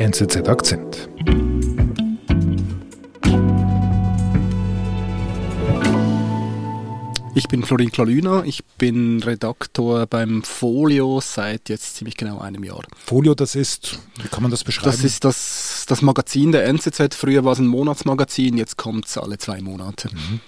NZZ 0.00 0.48
Akzent. 0.48 1.10
Ich 7.34 7.46
bin 7.48 7.62
Florin 7.62 7.92
Klalüner, 7.92 8.44
ich 8.46 8.64
bin 8.78 9.22
Redaktor 9.22 10.06
beim 10.06 10.42
Folio 10.42 11.20
seit 11.20 11.68
jetzt 11.68 11.96
ziemlich 11.96 12.16
genau 12.16 12.38
einem 12.38 12.64
Jahr. 12.64 12.80
Folio, 12.96 13.34
das 13.34 13.54
ist, 13.54 13.98
wie 14.22 14.28
kann 14.28 14.40
man 14.40 14.50
das 14.50 14.64
beschreiben? 14.64 14.90
Das 14.90 15.04
ist 15.04 15.22
das, 15.22 15.84
das 15.86 16.00
Magazin 16.00 16.52
der 16.52 16.64
NZZ. 16.64 17.14
Früher 17.14 17.44
war 17.44 17.52
es 17.52 17.58
ein 17.58 17.66
Monatsmagazin, 17.66 18.56
jetzt 18.56 18.78
kommt 18.78 19.04
es 19.04 19.18
alle 19.18 19.36
zwei 19.36 19.60
Monate. 19.60 20.08
Mhm. 20.14 20.40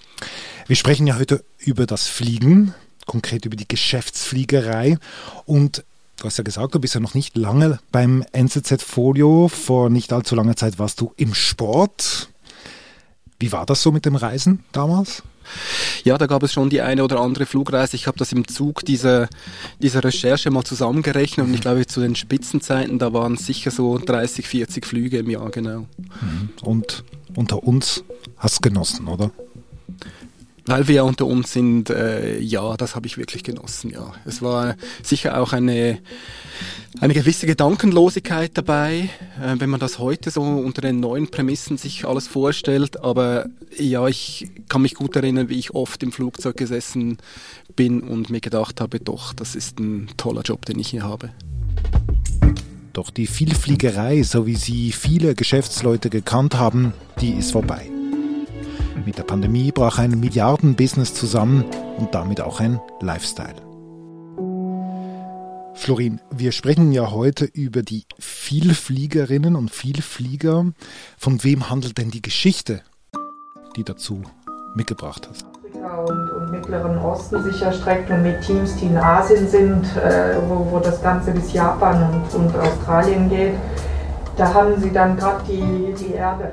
Wir 0.66 0.76
sprechen 0.76 1.06
ja 1.06 1.18
heute 1.18 1.44
über 1.58 1.84
das 1.84 2.08
Fliegen, 2.08 2.72
konkret 3.04 3.44
über 3.44 3.56
die 3.56 3.68
Geschäftsfliegerei. 3.68 4.96
Und 5.44 5.84
du 6.16 6.24
hast 6.24 6.38
ja 6.38 6.44
gesagt, 6.44 6.74
du 6.74 6.80
bist 6.80 6.94
ja 6.94 7.00
noch 7.00 7.14
nicht 7.14 7.36
lange 7.36 7.78
beim 7.90 8.24
NZZ-Folio. 8.32 9.48
Vor 9.48 9.90
nicht 9.90 10.12
allzu 10.12 10.34
langer 10.34 10.56
Zeit 10.56 10.78
warst 10.78 11.00
du 11.00 11.12
im 11.16 11.34
Sport. 11.34 12.28
Wie 13.38 13.52
war 13.52 13.66
das 13.66 13.82
so 13.82 13.90
mit 13.90 14.04
dem 14.04 14.16
Reisen 14.16 14.64
damals? 14.72 15.22
Ja, 16.04 16.18
da 16.18 16.26
gab 16.26 16.42
es 16.42 16.52
schon 16.52 16.70
die 16.70 16.80
eine 16.80 17.02
oder 17.04 17.20
andere 17.20 17.46
Flugreise. 17.46 17.96
Ich 17.96 18.06
habe 18.06 18.18
das 18.18 18.32
im 18.32 18.46
Zug 18.46 18.84
dieser, 18.84 19.28
dieser 19.80 20.04
Recherche 20.04 20.50
mal 20.50 20.64
zusammengerechnet 20.64 21.46
und 21.46 21.54
ich 21.54 21.60
glaube, 21.60 21.86
zu 21.86 22.00
den 22.00 22.14
Spitzenzeiten, 22.14 22.98
da 22.98 23.12
waren 23.12 23.36
sicher 23.36 23.70
so 23.70 23.98
30, 23.98 24.46
40 24.46 24.86
Flüge 24.86 25.18
im 25.18 25.30
Jahr, 25.30 25.50
genau. 25.50 25.80
Mhm. 26.20 26.50
Und 26.62 27.04
unter 27.34 27.62
uns 27.64 28.04
hast 28.36 28.58
du 28.58 28.68
genossen, 28.68 29.08
oder? 29.08 29.30
Weil 30.64 30.86
wir 30.86 30.94
ja 30.96 31.02
unter 31.02 31.26
uns 31.26 31.52
sind, 31.52 31.90
äh, 31.90 32.38
ja, 32.38 32.76
das 32.76 32.94
habe 32.94 33.06
ich 33.06 33.18
wirklich 33.18 33.42
genossen, 33.42 33.90
ja. 33.90 34.12
Es 34.24 34.42
war 34.42 34.76
sicher 35.02 35.40
auch 35.40 35.52
eine, 35.52 35.98
eine 37.00 37.14
gewisse 37.14 37.46
Gedankenlosigkeit 37.46 38.52
dabei, 38.54 39.10
äh, 39.42 39.56
wenn 39.58 39.70
man 39.70 39.80
das 39.80 39.98
heute 39.98 40.30
so 40.30 40.42
unter 40.42 40.80
den 40.80 41.00
neuen 41.00 41.28
Prämissen 41.28 41.78
sich 41.78 42.06
alles 42.06 42.28
vorstellt. 42.28 43.02
Aber 43.02 43.46
ja, 43.76 44.06
ich 44.06 44.50
kann 44.68 44.82
mich 44.82 44.94
gut 44.94 45.16
erinnern, 45.16 45.48
wie 45.48 45.58
ich 45.58 45.74
oft 45.74 46.00
im 46.04 46.12
Flugzeug 46.12 46.56
gesessen 46.56 47.18
bin 47.74 48.00
und 48.00 48.30
mir 48.30 48.40
gedacht 48.40 48.80
habe, 48.80 49.00
doch, 49.00 49.32
das 49.32 49.56
ist 49.56 49.80
ein 49.80 50.10
toller 50.16 50.42
Job, 50.42 50.64
den 50.66 50.78
ich 50.78 50.88
hier 50.88 51.02
habe. 51.02 51.30
Doch 52.92 53.10
die 53.10 53.26
Vielfliegerei, 53.26 54.22
so 54.22 54.46
wie 54.46 54.56
sie 54.56 54.92
viele 54.92 55.34
Geschäftsleute 55.34 56.10
gekannt 56.10 56.56
haben, 56.56 56.92
die 57.20 57.32
ist 57.32 57.52
vorbei. 57.52 57.90
Mit 59.04 59.18
der 59.18 59.24
Pandemie 59.24 59.72
brach 59.72 59.98
ein 59.98 60.20
Milliardenbusiness 60.20 61.14
zusammen 61.14 61.64
und 61.98 62.14
damit 62.14 62.40
auch 62.40 62.60
ein 62.60 62.80
Lifestyle. 63.00 63.56
Florin, 65.74 66.20
wir 66.30 66.52
sprechen 66.52 66.92
ja 66.92 67.10
heute 67.10 67.46
über 67.46 67.82
die 67.82 68.04
Vielfliegerinnen 68.20 69.56
und 69.56 69.70
Vielflieger. 69.70 70.66
Von 71.18 71.42
wem 71.42 71.68
handelt 71.68 71.98
denn 71.98 72.12
die 72.12 72.22
Geschichte, 72.22 72.82
die 73.76 73.82
dazu 73.82 74.22
mitgebracht 74.76 75.28
hast? 75.28 75.46
Und, 75.72 76.30
und 76.30 76.50
Mittleren 76.52 76.98
Osten 76.98 77.42
sich 77.42 77.60
erstreckt 77.60 78.08
und 78.10 78.22
mit 78.22 78.40
Teams, 78.42 78.76
die 78.76 78.86
in 78.86 78.96
Asien 78.96 79.48
sind, 79.48 79.84
äh, 79.96 80.36
wo, 80.48 80.70
wo 80.70 80.78
das 80.78 81.02
Ganze 81.02 81.32
bis 81.32 81.52
Japan 81.52 82.22
und, 82.22 82.34
und 82.34 82.56
Australien 82.56 83.28
geht. 83.28 83.54
Da 84.36 84.54
haben 84.54 84.80
sie 84.80 84.92
dann 84.92 85.16
gerade 85.16 85.42
die, 85.48 85.94
die 85.98 86.12
Erde 86.12 86.52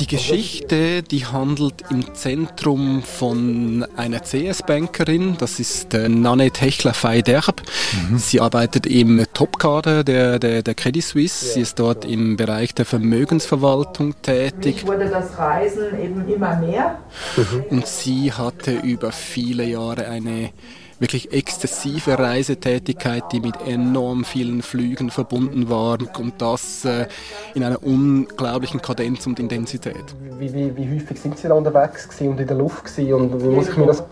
die 0.00 0.06
Geschichte, 0.06 1.02
die 1.02 1.26
handelt 1.26 1.84
im 1.90 2.14
Zentrum 2.14 3.02
von 3.02 3.86
einer 3.96 4.20
CS-Bankerin, 4.20 5.36
das 5.38 5.58
ist 5.58 5.94
äh, 5.94 6.08
Nanette 6.08 6.60
Hechler-Feiderb. 6.60 7.62
Mhm. 8.10 8.18
Sie 8.18 8.40
arbeitet 8.40 8.86
im 8.86 9.24
Topkader 9.32 10.04
der, 10.04 10.38
der, 10.38 10.62
der 10.62 10.74
Credit 10.74 11.02
Suisse. 11.02 11.54
Sie 11.54 11.60
ist 11.60 11.78
dort 11.78 12.04
im 12.04 12.36
Bereich 12.36 12.74
der 12.74 12.84
Vermögensverwaltung 12.84 14.14
tätig. 14.22 14.76
Mich 14.76 14.86
wurde 14.86 15.08
das 15.08 15.36
Reisen 15.38 16.00
eben 16.00 16.28
immer 16.28 16.56
mehr. 16.56 16.98
Mhm. 17.36 17.64
Und 17.70 17.86
sie 17.86 18.32
hatte 18.32 18.72
über 18.72 19.10
viele 19.12 19.64
Jahre 19.64 20.06
eine 20.06 20.50
wirklich 20.98 21.32
exzessive 21.32 22.18
Reisetätigkeit, 22.18 23.24
die 23.32 23.40
mit 23.40 23.54
enorm 23.66 24.24
vielen 24.24 24.62
Flügen 24.62 25.10
verbunden 25.10 25.68
war 25.68 25.98
und 26.18 26.40
das 26.40 26.84
äh, 26.84 27.06
in 27.54 27.62
einer 27.62 27.82
unglaublichen 27.82 28.82
Kadenz 28.82 29.26
und 29.26 29.38
Intensität. 29.38 29.96
Wie, 30.38 30.52
wie, 30.52 30.76
wie 30.76 30.96
häufig 30.96 31.20
sind 31.20 31.38
Sie 31.38 31.48
da 31.48 31.54
unterwegs 31.54 32.08
und 32.20 32.40
in 32.40 32.46
der 32.46 32.56
Luft 32.56 32.84
gewesen 32.84 33.14
und 33.14 33.42
wie 33.42 33.48
muss 33.48 33.68
ich 33.68 33.76
mir 33.76 33.86
das 33.86 34.02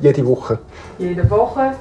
jede 0.00 0.24
Woche? 0.26 0.58
Jede 0.98 1.28
Woche. 1.28 1.74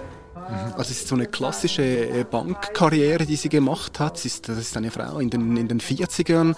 Also 0.78 0.92
es 0.92 1.02
ist 1.02 1.08
so 1.08 1.16
eine 1.16 1.26
klassische 1.26 1.84
äh, 1.84 2.24
Bankkarriere, 2.30 3.26
die 3.26 3.36
sie 3.36 3.50
gemacht 3.50 4.00
hat. 4.00 4.18
Sie 4.18 4.28
ist, 4.28 4.48
das 4.50 4.58
ist 4.58 4.78
eine 4.78 4.92
Frau 4.92 5.20
in 5.20 5.30
den, 5.30 5.58
in 5.58 5.68
den 5.68 5.80
40ern, 5.80 6.56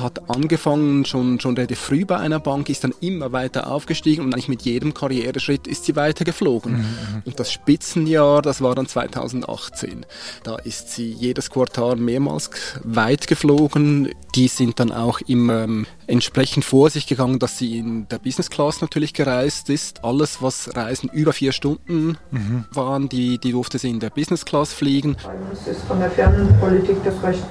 hat 0.00 0.30
angefangen 0.30 1.04
schon, 1.04 1.40
schon 1.40 1.56
relativ 1.56 1.78
früh 1.78 2.04
bei 2.04 2.16
einer 2.16 2.40
Bank, 2.40 2.68
ist 2.68 2.84
dann 2.84 2.94
immer 3.00 3.32
weiter 3.32 3.70
aufgestiegen 3.70 4.24
und 4.24 4.34
eigentlich 4.34 4.48
mit 4.48 4.62
jedem 4.62 4.94
Karriereschritt 4.94 5.66
ist 5.66 5.84
sie 5.84 5.96
weiter 5.96 6.24
geflogen. 6.24 6.72
Mhm. 6.72 6.78
mhm. 6.78 7.22
Und 7.24 7.40
das 7.40 7.52
Spitzenjahr, 7.52 8.42
das 8.42 8.60
war 8.60 8.74
dann 8.74 8.86
2018. 8.86 10.06
Da 10.42 10.56
ist 10.56 10.90
sie 10.90 11.10
jedes 11.12 11.50
Quartal 11.50 11.96
mehrmals 11.96 12.50
weit 12.84 13.26
geflogen. 13.26 14.10
Die 14.34 14.48
sind 14.48 14.80
dann 14.80 14.92
auch 14.92 15.20
immer 15.20 15.64
ähm, 15.64 15.86
entsprechend 16.06 16.64
vor 16.64 16.90
sich 16.90 17.06
gegangen, 17.06 17.38
dass 17.38 17.58
sie 17.58 17.78
in 17.78 18.08
der 18.08 18.18
Business 18.18 18.50
Class 18.50 18.80
natürlich 18.80 19.12
gereist 19.12 19.70
ist. 19.70 20.04
Alles, 20.04 20.42
was 20.42 20.74
Reisen 20.74 21.08
über 21.10 21.32
vier 21.32 21.52
Stunden 21.52 22.16
mhm. 22.30 22.64
waren, 22.72 23.08
die, 23.10 23.38
die 23.38 23.52
durfte 23.52 23.78
sie 23.78 23.90
in 23.90 24.00
der 24.00 24.10
Business 24.10 24.44
Class 24.44 24.72
fliegen. 24.72 25.16
Es 25.52 25.66
ist 25.66 25.82
von 25.82 26.00
der 26.00 26.10
Fernpolitik 26.10 27.02
das 27.04 27.22
recht, 27.22 27.44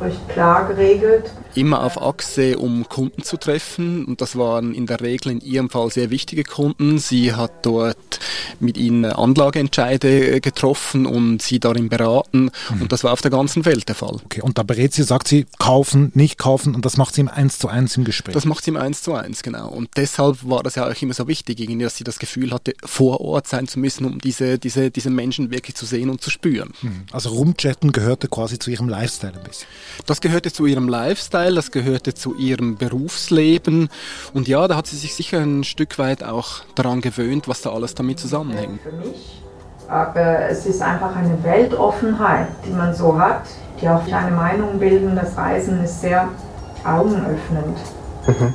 recht 0.00 0.28
klar 0.28 0.68
geregelt 0.68 1.30
immer 1.56 1.82
auf 1.82 2.00
Achse, 2.00 2.58
um 2.58 2.88
Kunden 2.88 3.22
zu 3.22 3.36
treffen. 3.36 4.04
Und 4.04 4.20
das 4.20 4.36
waren 4.36 4.74
in 4.74 4.86
der 4.86 5.00
Regel 5.00 5.32
in 5.32 5.40
ihrem 5.40 5.70
Fall 5.70 5.90
sehr 5.90 6.10
wichtige 6.10 6.44
Kunden. 6.44 6.98
Sie 6.98 7.32
hat 7.32 7.64
dort 7.64 8.20
mit 8.60 8.76
ihnen 8.76 9.06
Anlageentscheide 9.06 10.40
getroffen 10.40 11.06
und 11.06 11.42
sie 11.42 11.58
darin 11.58 11.88
beraten. 11.88 12.50
Mhm. 12.70 12.82
Und 12.82 12.92
das 12.92 13.04
war 13.04 13.12
auf 13.12 13.22
der 13.22 13.30
ganzen 13.30 13.64
Welt 13.64 13.88
der 13.88 13.94
Fall. 13.94 14.18
Okay, 14.24 14.42
und 14.42 14.58
da 14.58 14.62
berät 14.62 14.92
sie, 14.92 15.02
sagt 15.02 15.28
sie, 15.28 15.46
kaufen, 15.58 16.12
nicht 16.14 16.38
kaufen. 16.38 16.74
Und 16.74 16.84
das 16.84 16.96
macht 16.96 17.14
sie 17.14 17.22
im 17.22 17.28
Eins 17.28 17.58
zu 17.58 17.68
eins 17.68 17.96
im 17.96 18.04
Gespräch. 18.04 18.34
Das 18.34 18.44
macht 18.44 18.64
sie 18.64 18.70
im 18.70 18.76
Eins 18.76 19.02
zu 19.02 19.14
eins, 19.14 19.42
genau. 19.42 19.68
Und 19.68 19.88
deshalb 19.96 20.38
war 20.48 20.62
das 20.62 20.74
ja 20.74 20.88
auch 20.88 21.02
immer 21.02 21.14
so 21.14 21.26
wichtig, 21.26 21.56
dass 21.78 21.96
sie 21.96 22.04
das 22.04 22.18
Gefühl 22.18 22.52
hatte, 22.52 22.74
vor 22.84 23.20
Ort 23.20 23.48
sein 23.48 23.66
zu 23.66 23.78
müssen, 23.78 24.04
um 24.04 24.18
diese, 24.18 24.58
diese, 24.58 24.90
diese 24.90 25.10
Menschen 25.10 25.50
wirklich 25.50 25.74
zu 25.76 25.86
sehen 25.86 26.10
und 26.10 26.20
zu 26.20 26.30
spüren. 26.30 26.72
Mhm. 26.82 27.06
Also 27.12 27.30
rumchatten 27.30 27.92
gehörte 27.92 28.28
quasi 28.28 28.58
zu 28.58 28.70
ihrem 28.70 28.88
Lifestyle 28.88 29.34
ein 29.34 29.42
bisschen. 29.42 29.66
Das 30.06 30.20
gehörte 30.20 30.52
zu 30.52 30.66
ihrem 30.66 30.88
Lifestyle 30.88 31.54
das 31.54 31.70
gehörte 31.70 32.14
zu 32.14 32.36
ihrem 32.36 32.76
Berufsleben. 32.76 33.88
Und 34.32 34.48
ja, 34.48 34.68
da 34.68 34.76
hat 34.76 34.86
sie 34.86 34.96
sich 34.96 35.14
sicher 35.14 35.40
ein 35.40 35.64
Stück 35.64 35.98
weit 35.98 36.22
auch 36.22 36.60
daran 36.74 37.00
gewöhnt, 37.00 37.48
was 37.48 37.62
da 37.62 37.72
alles 37.72 37.94
damit 37.94 38.18
zusammenhängt. 38.18 38.80
Für 38.82 38.92
mich, 38.92 39.42
aber 39.88 40.48
es 40.48 40.66
ist 40.66 40.82
einfach 40.82 41.14
eine 41.16 41.42
Weltoffenheit, 41.42 42.48
die 42.66 42.70
man 42.70 42.94
so 42.94 43.18
hat, 43.18 43.42
die 43.80 43.88
auch 43.88 44.06
eine 44.06 44.34
Meinung 44.34 44.78
bilden. 44.78 45.16
Das 45.16 45.36
Reisen 45.36 45.82
ist 45.82 46.00
sehr 46.00 46.28
augenöffnend. 46.84 47.78
Mhm. 48.26 48.54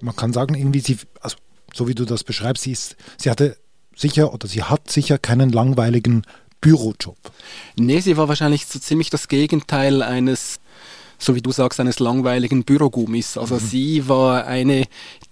Man 0.00 0.14
kann 0.14 0.32
sagen, 0.32 0.54
irgendwie 0.54 0.80
sie, 0.80 0.98
also 1.20 1.36
so 1.74 1.88
wie 1.88 1.94
du 1.94 2.04
das 2.04 2.24
beschreibst, 2.24 2.64
sie, 2.64 2.72
ist, 2.72 2.96
sie 3.16 3.30
hatte 3.30 3.56
sicher 3.96 4.32
oder 4.32 4.46
sie 4.46 4.62
hat 4.62 4.90
sicher 4.90 5.18
keinen 5.18 5.50
langweiligen 5.50 6.22
Bürojob? 6.60 7.18
Nee, 7.76 8.00
sie 8.00 8.16
war 8.16 8.28
wahrscheinlich 8.28 8.66
so 8.66 8.78
ziemlich 8.78 9.10
das 9.10 9.28
Gegenteil 9.28 10.02
eines 10.02 10.60
so 11.18 11.34
wie 11.34 11.42
du 11.42 11.50
sagst, 11.50 11.80
eines 11.80 11.98
langweiligen 11.98 12.62
Bürogummis. 12.62 13.36
Also 13.36 13.56
mhm. 13.56 13.60
sie 13.60 14.08
war 14.08 14.46
eine 14.46 14.84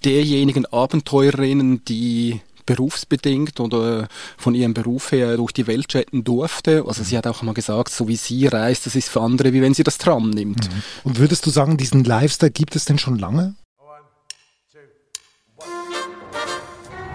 derjenigen 0.04 0.66
Abenteurerinnen, 0.66 1.84
die 1.84 2.40
berufsbedingt 2.66 3.60
oder 3.60 4.08
von 4.36 4.54
ihrem 4.54 4.74
Beruf 4.74 5.12
her 5.12 5.36
durch 5.36 5.52
die 5.52 5.68
Welt 5.68 5.94
jetten 5.94 6.24
durfte. 6.24 6.84
Also 6.86 7.04
sie 7.04 7.16
hat 7.16 7.26
auch 7.26 7.42
mal 7.42 7.54
gesagt, 7.54 7.90
so 7.90 8.08
wie 8.08 8.16
sie 8.16 8.48
reist, 8.48 8.86
das 8.86 8.96
ist 8.96 9.08
für 9.08 9.20
andere, 9.20 9.52
wie 9.52 9.62
wenn 9.62 9.74
sie 9.74 9.84
das 9.84 9.98
Tram 9.98 10.30
nimmt. 10.30 10.68
Mhm. 10.68 10.82
Und 11.04 11.18
würdest 11.18 11.46
du 11.46 11.50
sagen, 11.50 11.76
diesen 11.76 12.02
Lifestyle 12.02 12.50
gibt 12.50 12.74
es 12.74 12.84
denn 12.84 12.98
schon 12.98 13.18
lange? 13.18 13.54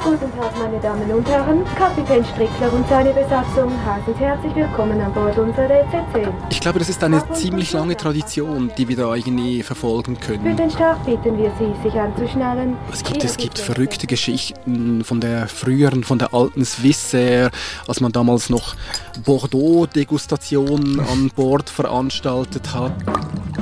Guten 0.04 0.32
Tag, 0.36 0.58
meine 0.58 0.80
Damen 0.80 1.12
und 1.12 1.30
Herren. 1.30 1.64
Kapitän 1.76 2.26
Strickler 2.26 2.74
und 2.74 2.88
seine 2.90 3.14
Besatzung 3.14 3.72
heißen 3.86 4.16
herzlich 4.16 4.56
willkommen 4.56 5.00
an 5.00 5.14
Bord 5.14 5.38
unserer 5.38 5.70
ECC. 5.70 6.28
Ich 6.50 6.60
glaube, 6.60 6.80
das 6.80 6.90
ist 6.90 7.04
eine 7.04 7.24
ziemlich 7.34 7.72
lange 7.72 7.96
Tradition, 7.96 8.72
die 8.80 8.88
wir 8.88 8.96
da 8.96 9.14
irgendwie 9.14 9.62
verfolgen 9.62 10.20
können. 10.20 10.44
Für 10.44 10.56
den 10.56 10.72
Start 10.72 11.06
bitten 11.06 11.38
wir 11.38 11.52
Sie, 11.60 11.72
sich 11.88 12.00
anzuschnallen. 12.00 12.78
Es 12.92 13.04
gibt, 13.04 13.24
es 13.24 13.38
gibt 13.38 13.60
verrückte 13.60 14.08
Geschichten 14.08 15.04
von 15.04 15.22
der 15.22 15.48
früheren, 15.48 16.04
von 16.04 16.18
der 16.18 16.34
alten 16.34 16.66
Swissair, 16.66 17.52
als 17.88 18.02
man 18.02 18.12
damals 18.12 18.50
noch 18.50 18.76
Bordeaux-Degustationen 19.24 21.00
an 21.00 21.30
Bord 21.36 21.70
veranstaltet 21.70 22.74
hat. 22.74 22.94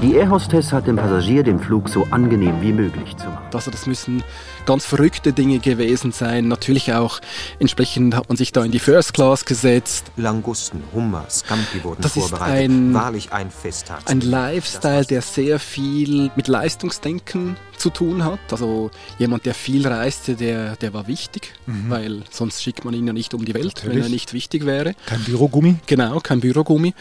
Die 0.01 0.13
Airhostess 0.15 0.71
hat 0.71 0.87
dem 0.87 0.95
Passagier 0.95 1.43
den 1.43 1.59
Flug 1.59 1.89
so 1.89 2.05
angenehm 2.11 2.61
wie 2.61 2.71
möglich 2.71 3.17
zu 3.17 3.25
machen. 3.25 3.47
Also 3.53 3.69
das 3.69 3.85
müssen 3.85 4.23
ganz 4.65 4.85
verrückte 4.85 5.33
Dinge 5.33 5.59
gewesen 5.59 6.13
sein. 6.13 6.47
Natürlich 6.47 6.93
auch 6.93 7.19
entsprechend 7.59 8.15
hat 8.15 8.29
man 8.29 8.37
sich 8.37 8.53
da 8.53 8.63
in 8.63 8.71
die 8.71 8.79
First 8.79 9.13
Class 9.13 9.43
gesetzt. 9.43 10.05
Langusten, 10.15 10.81
Hummer, 10.93 11.25
Scampi 11.29 11.83
wurden 11.83 12.01
Das 12.01 12.15
ist 12.15 12.29
vorbereitet. 12.29 12.69
ein- 12.71 12.93
Wahrlich 12.93 13.33
ein 13.33 13.51
Festtag. 13.51 13.99
Ein 14.05 14.21
Lifestyle, 14.21 15.03
der 15.03 15.21
sehr 15.21 15.59
viel 15.59 16.31
mit 16.37 16.47
Leistungsdenken 16.47 17.57
zu 17.75 17.89
tun 17.89 18.23
hat. 18.23 18.39
Also 18.51 18.91
jemand, 19.17 19.45
der 19.45 19.53
viel 19.53 19.85
reiste, 19.85 20.35
der, 20.35 20.77
der 20.77 20.93
war 20.93 21.07
wichtig, 21.07 21.53
weil 21.65 22.23
sonst 22.29 22.63
schickt 22.63 22.85
man 22.85 22.93
ihn 22.93 23.05
ja 23.05 23.11
nicht 23.13 23.33
um 23.33 23.43
die 23.43 23.53
Welt, 23.53 23.81
wenn 23.81 23.89
Natürlich. 23.89 24.05
er 24.05 24.09
nicht 24.09 24.31
wichtig 24.33 24.65
wäre. 24.65 24.93
Kein 25.07 25.23
Bürogummi. 25.25 25.75
Genau, 25.87 26.19
kein 26.21 26.39
Bürogummi. 26.39 26.93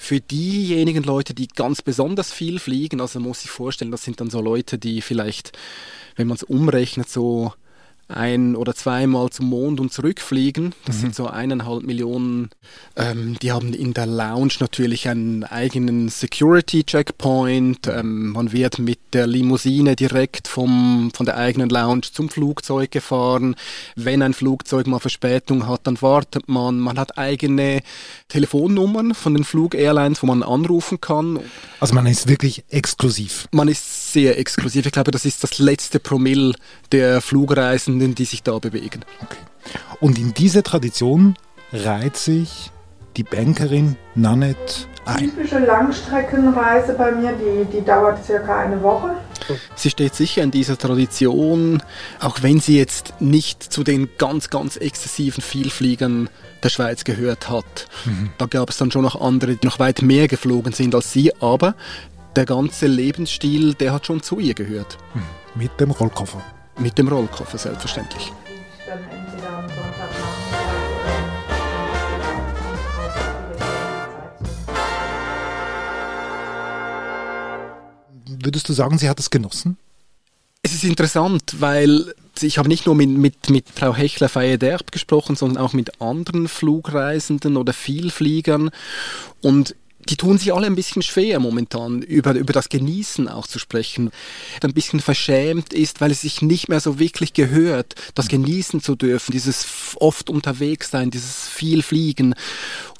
Für 0.00 0.20
diejenigen 0.20 1.02
Leute, 1.02 1.34
die 1.34 1.48
ganz 1.48 1.82
besonders 1.82 2.32
viel 2.32 2.60
fliegen, 2.60 3.00
also 3.00 3.18
muss 3.18 3.40
sich 3.40 3.50
vorstellen, 3.50 3.90
das 3.90 4.04
sind 4.04 4.20
dann 4.20 4.30
so 4.30 4.40
Leute, 4.40 4.78
die 4.78 5.02
vielleicht, 5.02 5.52
wenn 6.14 6.28
man 6.28 6.36
es 6.36 6.44
umrechnet, 6.44 7.10
so 7.10 7.52
ein 8.08 8.56
oder 8.56 8.74
zweimal 8.74 9.30
zum 9.30 9.46
Mond 9.46 9.80
und 9.80 9.92
zurückfliegen. 9.92 10.74
Das 10.86 11.00
sind 11.00 11.14
so 11.14 11.26
eineinhalb 11.26 11.82
Millionen. 11.82 12.50
Ähm, 12.96 13.36
die 13.40 13.52
haben 13.52 13.74
in 13.74 13.94
der 13.94 14.06
Lounge 14.06 14.54
natürlich 14.60 15.08
einen 15.08 15.44
eigenen 15.44 16.08
Security-Checkpoint. 16.08 17.86
Ähm, 17.86 18.32
man 18.32 18.52
wird 18.52 18.78
mit 18.78 18.98
der 19.12 19.26
Limousine 19.26 19.94
direkt 19.94 20.48
vom, 20.48 21.10
von 21.14 21.26
der 21.26 21.36
eigenen 21.36 21.68
Lounge 21.68 22.02
zum 22.12 22.30
Flugzeug 22.30 22.90
gefahren. 22.90 23.56
Wenn 23.94 24.22
ein 24.22 24.34
Flugzeug 24.34 24.86
mal 24.86 25.00
Verspätung 25.00 25.66
hat, 25.66 25.86
dann 25.86 26.00
wartet 26.00 26.48
man. 26.48 26.78
Man 26.78 26.98
hat 26.98 27.18
eigene 27.18 27.80
Telefonnummern 28.28 29.14
von 29.14 29.34
den 29.34 29.44
Flug-Airlines, 29.44 30.22
wo 30.22 30.26
man 30.26 30.42
anrufen 30.42 31.00
kann. 31.00 31.40
Also 31.80 31.94
man 31.94 32.06
ist 32.06 32.28
wirklich 32.28 32.64
exklusiv. 32.70 33.48
Man 33.52 33.68
ist 33.68 34.12
sehr 34.12 34.38
exklusiv. 34.38 34.86
Ich 34.86 34.92
glaube, 34.92 35.10
das 35.10 35.24
ist 35.24 35.42
das 35.42 35.58
letzte 35.58 36.00
Promille 36.00 36.54
der 36.92 37.20
Flugreisenden, 37.98 38.14
die 38.14 38.24
sich 38.24 38.42
da 38.42 38.58
bewegen. 38.58 39.04
Und 40.00 40.18
in 40.18 40.34
diese 40.34 40.62
Tradition 40.62 41.34
reiht 41.72 42.16
sich 42.16 42.70
die 43.16 43.24
Bankerin 43.24 43.96
Nanette 44.14 44.86
ein. 45.04 45.18
Typische 45.18 45.58
Langstreckenreise 45.58 46.94
bei 46.94 47.10
mir, 47.12 47.32
die, 47.32 47.64
die 47.78 47.84
dauert 47.84 48.24
circa 48.24 48.60
eine 48.60 48.80
Woche. 48.82 49.16
Sie 49.74 49.90
steht 49.90 50.14
sicher 50.14 50.42
in 50.42 50.50
dieser 50.50 50.76
Tradition, 50.76 51.82
auch 52.20 52.42
wenn 52.42 52.60
sie 52.60 52.76
jetzt 52.76 53.14
nicht 53.20 53.62
zu 53.62 53.82
den 53.82 54.10
ganz, 54.18 54.50
ganz 54.50 54.76
exzessiven 54.76 55.42
Vielfliegern 55.42 56.28
der 56.62 56.68
Schweiz 56.68 57.04
gehört 57.04 57.48
hat. 57.48 57.88
Da 58.36 58.46
gab 58.46 58.68
es 58.70 58.76
dann 58.76 58.90
schon 58.90 59.02
noch 59.02 59.20
andere, 59.20 59.56
die 59.56 59.66
noch 59.66 59.78
weit 59.78 60.02
mehr 60.02 60.28
geflogen 60.28 60.72
sind 60.72 60.94
als 60.94 61.12
sie, 61.12 61.32
aber 61.40 61.74
der 62.36 62.44
ganze 62.44 62.86
Lebensstil, 62.86 63.74
der 63.74 63.92
hat 63.92 64.06
schon 64.06 64.22
zu 64.22 64.38
ihr 64.38 64.54
gehört. 64.54 64.98
Mit 65.54 65.80
dem 65.80 65.90
Rollkoffer. 65.90 66.42
Mit 66.78 66.96
dem 66.96 67.08
Rollkoffer 67.08 67.58
selbstverständlich. 67.58 68.32
Würdest 78.42 78.68
du 78.68 78.72
sagen, 78.72 78.98
sie 78.98 79.08
hat 79.08 79.18
es 79.18 79.30
genossen? 79.30 79.76
Es 80.62 80.72
ist 80.72 80.84
interessant, 80.84 81.56
weil 81.58 82.14
ich 82.40 82.58
habe 82.58 82.68
nicht 82.68 82.86
nur 82.86 82.94
mit, 82.94 83.10
mit, 83.10 83.50
mit 83.50 83.68
Frau 83.68 83.94
Hechler-Feyerderb 83.94 84.92
gesprochen, 84.92 85.34
sondern 85.34 85.62
auch 85.62 85.72
mit 85.72 86.00
anderen 86.00 86.46
Flugreisenden 86.46 87.56
oder 87.56 87.72
Vielfliegern. 87.72 88.70
Und 89.40 89.74
die 90.08 90.16
tun 90.16 90.38
sich 90.38 90.52
alle 90.54 90.66
ein 90.66 90.74
bisschen 90.74 91.02
schwer 91.02 91.38
momentan, 91.40 92.02
über, 92.02 92.34
über 92.34 92.52
das 92.52 92.68
Genießen 92.68 93.28
auch 93.28 93.46
zu 93.46 93.58
sprechen. 93.58 94.10
Ein 94.62 94.72
bisschen 94.72 95.00
verschämt 95.00 95.72
ist, 95.72 96.00
weil 96.00 96.10
es 96.10 96.22
sich 96.22 96.42
nicht 96.42 96.68
mehr 96.68 96.80
so 96.80 96.98
wirklich 96.98 97.32
gehört, 97.32 97.94
das 98.14 98.28
genießen 98.28 98.80
zu 98.80 98.96
dürfen, 98.96 99.32
dieses 99.32 99.66
oft 99.96 100.30
unterwegs 100.30 100.90
sein, 100.90 101.10
dieses 101.10 101.48
viel 101.48 101.82
Fliegen. 101.82 102.34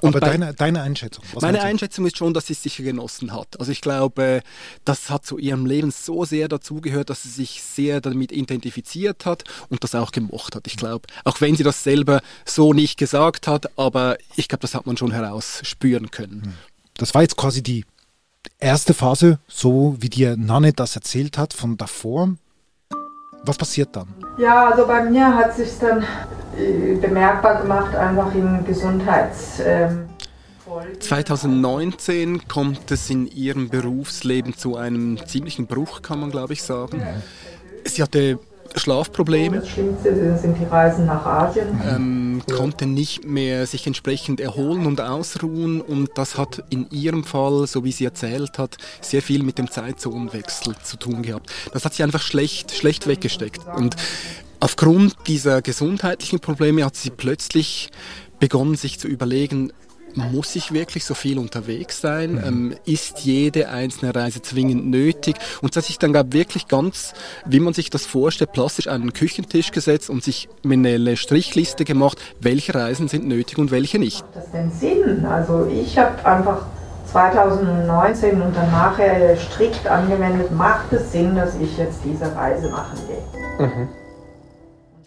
Und 0.01 0.11
Aber 0.11 0.21
bei- 0.21 0.31
deine, 0.31 0.55
deine 0.55 0.83
Einschätzung? 0.83 1.25
meine? 1.41 1.63
Einschätzung 1.63 2.07
ist 2.07 2.17
schon, 2.19 2.35
dass 2.35 2.47
sie 2.47 2.53
es 2.53 2.63
sicher 2.63 2.83
genossen 2.85 3.33
hat. 3.33 3.59
Also 3.59 3.73
ich 3.73 3.81
glaube, 3.81 4.43
das 4.85 5.11
hat 5.11 5.27
zu 5.27 5.39
ihrem 5.39 5.67
Leben 5.67 5.91
so 5.91 6.25
sehr 6.25 6.49
dazugehört, 6.49 7.11
dass 7.11 7.23
sie 7.25 7.31
sich 7.31 7.63
sehr 7.63 8.01
damit 8.01 8.31
identifiziert 8.33 9.27
hat 9.27 9.45
und 9.71 9.83
das 9.83 9.95
auch 9.95 10.13
gemocht 10.13 10.55
hat. 10.55 10.67
Ich 10.67 10.77
glaube, 10.77 11.07
auch 11.25 11.41
wenn 11.41 11.57
sie 11.57 11.65
das 11.65 11.83
selber 11.83 12.21
so 12.45 12.73
nicht 12.73 12.97
gesagt 12.99 13.47
hat, 13.47 13.77
aber 13.79 14.19
ich 14.37 14.49
glaube, 14.49 14.63
das 14.63 14.75
hat 14.75 14.87
man 14.87 14.97
schon 14.97 15.11
herausspüren 15.13 16.11
können. 16.11 16.55
Das 16.99 17.15
war 17.15 17.23
jetzt 17.23 17.37
quasi 17.37 17.63
die 17.63 17.85
erste 18.59 18.93
Phase, 18.93 19.39
so 19.47 19.97
wie 20.01 20.09
dir 20.11 20.37
Nanne 20.37 20.73
das 20.73 20.97
erzählt 20.97 21.39
hat 21.39 21.55
von 21.55 21.77
davor. 21.77 22.35
Was 23.45 23.57
passiert 23.57 23.95
dann? 23.95 24.09
Ja, 24.37 24.69
also 24.69 24.85
bei 24.85 25.05
mir 25.05 25.33
hat 25.33 25.57
sich 25.57 25.71
dann 25.79 26.05
äh, 26.59 26.97
bemerkbar 26.97 27.63
gemacht, 27.63 27.95
einfach 27.95 28.35
in 28.35 28.65
Gesundheits. 28.67 29.61
Ähm, 29.65 30.09
Folgen. 30.65 31.01
2019 31.01 32.49
kommt 32.49 32.91
es 32.91 33.09
in 33.09 33.29
ihrem 33.29 33.69
Berufsleben 33.69 34.57
zu 34.57 34.77
einem 34.77 35.25
ziemlichen 35.25 35.69
Bruch, 35.69 36.03
kann 36.03 36.19
man 36.19 36.33
glaube 36.33 36.53
ich 36.53 36.65
sagen. 36.65 37.01
Sie 37.85 38.03
hatte 38.03 38.41
Schlafprobleme. 38.77 39.61
Das 39.61 39.69
Schlimmste 39.69 40.39
sind 40.39 40.59
die 40.59 40.65
Reisen 40.65 41.07
nach 41.07 41.25
Asien. 41.25 41.67
ähm, 41.89 42.43
konnte 42.55 42.87
nicht 42.87 43.25
mehr 43.25 43.67
sich 43.67 43.87
entsprechend 43.87 44.41
erholen 44.41 44.87
und 44.87 45.01
ausruhen 45.01 45.81
und 45.81 46.11
das 46.17 46.39
hat 46.39 46.65
in 46.71 46.89
ihrem 46.91 47.25
Fall, 47.25 47.67
so 47.67 47.85
wie 47.85 47.93
sie 47.93 48.05
erzählt 48.05 48.59
hat, 48.59 48.77
sehr 49.01 49.23
viel 49.23 49.43
mit 49.43 49.59
dem 49.59 49.71
Zeitzonenwechsel 49.71 50.77
zu 50.83 50.97
tun 50.97 51.23
gehabt. 51.23 51.51
Das 51.73 51.85
hat 51.85 51.95
sie 51.95 52.03
einfach 52.03 52.23
schlecht, 52.23 52.73
schlecht 52.73 53.07
weggesteckt 53.07 53.61
und 53.77 53.97
aufgrund 54.61 55.15
dieser 55.27 55.63
gesundheitlichen 55.63 56.41
Probleme 56.41 56.85
hat 56.85 56.97
sie 56.97 57.11
plötzlich 57.11 57.91
begonnen, 58.39 58.77
sich 58.77 58.99
zu 58.99 59.09
überlegen, 59.09 59.73
muss 60.15 60.57
ich 60.57 60.73
wirklich 60.73 61.05
so 61.05 61.15
viel 61.15 61.39
unterwegs 61.39 62.01
sein? 62.01 62.43
Ähm, 62.45 62.75
ist 62.85 63.21
jede 63.21 63.69
einzelne 63.69 64.15
Reise 64.15 64.43
zwingend 64.43 64.87
nötig? 64.87 65.37
Und 65.63 65.75
sie 65.75 65.79
hat 65.79 65.87
sich 65.87 65.99
dann 65.99 66.13
glaub, 66.13 66.33
wirklich 66.33 66.69
ganz, 66.69 67.15
wie 67.47 67.61
man 67.61 67.75
sich 67.75 67.91
das 67.91 68.07
vorstellt, 68.07 68.53
plastisch 68.53 68.89
an 68.89 69.03
einen 69.03 69.13
Küchentisch 69.13 69.71
gesetzt 69.71 70.11
und 70.11 70.23
sich 70.23 70.49
mit 70.63 70.79
eine 70.79 71.17
Strichliste 71.17 71.85
gemacht, 71.85 72.19
welche 72.41 72.75
Reisen 72.75 73.09
sind 73.09 73.27
nötig 73.27 73.59
und 73.59 73.71
welche 73.71 73.99
nicht. 73.99 74.23
Macht 74.23 74.37
das 74.37 74.51
denn 74.51 74.71
Sinn? 74.71 75.27
Also 75.27 75.67
ich 75.67 75.99
habe 75.99 76.25
einfach 76.25 76.67
2019 77.11 78.41
und 78.41 78.55
dann 78.55 78.71
nachher 78.71 79.37
strikt 79.37 79.87
angewendet, 79.87 80.53
macht 80.53 80.93
es 80.93 81.13
Sinn, 81.13 81.35
dass 81.37 81.55
ich 81.61 81.77
jetzt 81.79 82.01
diese 82.05 82.35
Reise 82.35 82.71
machen 82.71 82.99
gehe? 83.09 83.89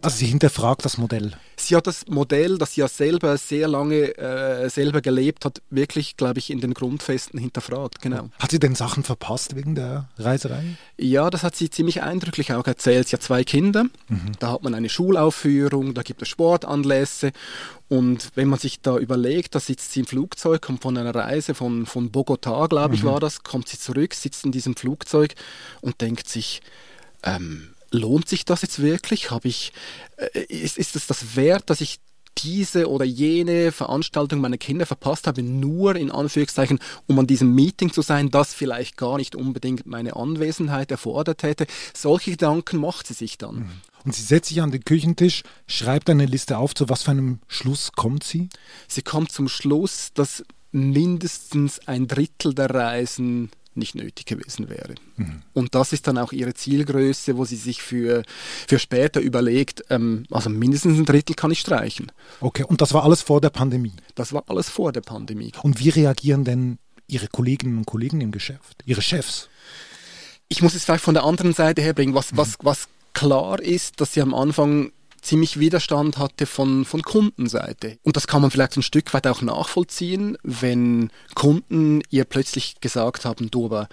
Also 0.02 0.18
sie 0.18 0.26
hinterfragt 0.26 0.86
das 0.86 0.98
Modell. 0.98 1.32
Sie 1.58 1.76
hat 1.76 1.86
das 1.88 2.08
Modell, 2.08 2.58
das 2.58 2.74
sie 2.74 2.82
ja 2.82 2.88
selber 2.88 3.38
sehr 3.38 3.68
lange 3.68 4.18
äh, 4.18 4.70
selber 4.70 5.02
gelebt 5.02 5.46
hat, 5.46 5.62
wirklich, 5.70 6.18
glaube 6.18 6.40
ich, 6.40 6.50
in 6.50 6.60
den 6.60 6.74
Grundfesten 6.74 7.40
hinterfragt. 7.40 8.02
Genau. 8.02 8.30
Hat 8.40 8.52
sie 8.52 8.60
denn 8.60 8.76
Sachen 8.76 9.04
verpasst 9.04 9.56
wegen 9.56 9.76
der 9.76 10.10
Reiserei? 10.18 10.64
Ja, 10.98 11.30
das 11.30 11.44
hat 11.44 11.56
sie 11.56 11.70
ziemlich 11.70 12.02
eindrücklich 12.02 12.54
auch 12.54 12.66
erzählt. 12.66 13.08
Sie 13.08 13.16
hat 13.16 13.24
zwei 13.24 13.44
Kinder, 13.44 13.86
da 14.40 14.52
hat 14.52 14.64
man 14.64 14.74
eine 14.74 14.90
Schulaufführung, 14.90 15.94
da 15.94 16.02
gibt 16.02 16.22
es 16.22 16.30
Sportanlässe 16.30 17.32
und 17.92 18.30
wenn 18.36 18.48
man 18.48 18.58
sich 18.58 18.80
da 18.80 18.98
überlegt, 18.98 19.54
da 19.54 19.60
sitzt 19.60 19.92
sie 19.92 20.00
im 20.00 20.06
Flugzeug, 20.06 20.62
kommt 20.62 20.82
von 20.82 20.98
einer 20.98 21.14
Reise 21.14 21.54
von, 21.54 21.86
von 21.86 22.10
Bogotá, 22.10 22.70
glaube 22.70 22.96
ich, 22.96 23.04
war 23.04 23.20
das, 23.20 23.44
kommt 23.44 23.68
sie 23.68 23.78
zurück, 23.78 24.14
sitzt 24.14 24.46
in 24.46 24.54
diesem 24.54 24.78
Flugzeug 24.78 25.36
und 25.82 26.00
denkt 26.00 26.30
sich, 26.30 26.62
ähm, 27.24 27.71
lohnt 27.92 28.28
sich 28.28 28.46
das 28.46 28.62
jetzt 28.62 28.82
wirklich? 28.82 29.32
Habe 29.32 29.48
ich, 29.48 29.74
äh, 30.18 30.42
ist, 30.46 30.78
ist 30.78 30.96
es 30.96 31.08
das 31.08 31.36
wert, 31.36 31.70
dass 31.70 31.82
ich 31.82 32.00
diese 32.38 32.90
oder 32.90 33.06
jene 33.06 33.72
Veranstaltung 33.72 34.40
meiner 34.40 34.58
Kinder 34.58 34.86
verpasst 34.86 35.28
habe, 35.28 35.44
nur 35.44 35.96
in 35.96 36.12
Anführungszeichen, 36.12 36.80
um 37.08 37.20
an 37.20 37.28
diesem 37.28 37.54
Meeting 37.54 37.92
zu 37.92 38.02
sein, 38.02 38.32
das 38.32 38.54
vielleicht 38.54 38.98
gar 38.98 39.18
nicht 39.18 39.36
unbedingt 39.36 39.86
meine 39.86 40.16
Anwesenheit 40.16 40.92
erfordert 40.92 41.44
hätte. 41.44 41.68
Solche 41.94 42.32
Gedanken 42.32 42.78
macht 42.78 43.08
sie 43.08 43.14
sich 43.14 43.38
dann. 43.38 43.70
Und 44.06 44.16
sie 44.16 44.24
setzt 44.24 44.50
sich 44.50 44.62
an 44.62 44.72
den 44.72 44.84
Küchentisch, 44.84 45.44
schreibt 45.68 46.10
eine 46.10 46.26
Liste 46.26 46.58
auf, 46.58 46.74
zu 46.74 46.90
was 46.90 47.04
für 47.04 47.12
einem 47.12 47.40
Schluss 47.48 47.92
kommt 47.92 48.24
sie? 48.24 48.50
Sie 48.88 49.02
kommt 49.02 49.32
zum 49.32 49.48
Schluss, 49.48 50.12
dass 50.14 50.44
mindestens 50.72 51.86
ein 51.88 52.08
Drittel 52.08 52.54
der 52.54 52.70
Reisen 52.70 53.52
nicht 53.76 53.96
nötig 53.96 54.26
gewesen 54.26 54.70
wäre. 54.70 54.96
Und 55.54 55.76
das 55.76 55.94
ist 55.94 56.08
dann 56.08 56.18
auch 56.18 56.32
ihre 56.32 56.54
Zielgröße, 56.54 57.38
wo 57.38 57.46
sie 57.46 57.56
sich 57.56 57.82
für, 57.82 58.24
für 58.68 58.80
später 58.80 59.22
überlegt, 59.22 59.84
ähm, 59.90 60.26
also 60.30 60.50
mindestens 60.50 60.98
ein 60.98 61.06
Drittel 61.06 61.36
kann 61.36 61.52
ich 61.52 61.60
streichen. 61.60 62.12
Okay, 62.40 62.64
und 62.64 62.82
das 62.82 62.94
war 62.94 63.04
alles 63.04 63.22
vor 63.22 63.40
der 63.42 63.50
Pandemie. 63.50 63.94
Das 64.16 64.34
war 64.34 64.44
alles 64.48 64.70
vor 64.70 64.92
der 64.92 65.02
Pandemie. 65.02 65.52
Und 65.64 65.80
wie 65.80 65.90
reagieren 65.90 66.44
denn 66.44 66.80
Ihre 67.08 67.28
Kolleginnen 67.28 67.78
und 67.78 67.86
Kollegen 67.86 68.22
im 68.22 68.32
Geschäft, 68.32 68.84
Ihre 68.86 69.02
Chefs? 69.02 69.50
Ich 70.48 70.62
muss 70.62 70.76
es 70.76 70.84
vielleicht 70.84 71.04
von 71.04 71.14
der 71.14 71.24
anderen 71.24 71.54
Seite 71.54 71.82
herbringen, 71.82 72.14
was, 72.14 72.36
was, 72.36 72.58
was 72.62 72.90
klar 73.14 73.62
ist, 73.62 74.02
dass 74.02 74.14
sie 74.14 74.22
am 74.22 74.34
Anfang 74.34 74.92
ziemlich 75.22 75.60
Widerstand 75.60 76.18
hatte 76.18 76.46
von, 76.46 76.86
von 76.86 77.02
Kundenseite. 77.02 77.98
Und 78.04 78.16
das 78.16 78.28
kann 78.28 78.42
man 78.42 78.52
vielleicht 78.52 78.78
ein 78.78 78.84
Stück 78.84 79.14
weit 79.14 79.28
auch 79.28 79.42
nachvollziehen, 79.42 80.38
wenn 80.44 81.12
Kunden 81.36 82.02
ihr 82.10 82.26
plötzlich 82.26 82.82
gesagt 82.82 83.26
haben, 83.26 83.52
du 83.52 83.66
aber 83.66 83.88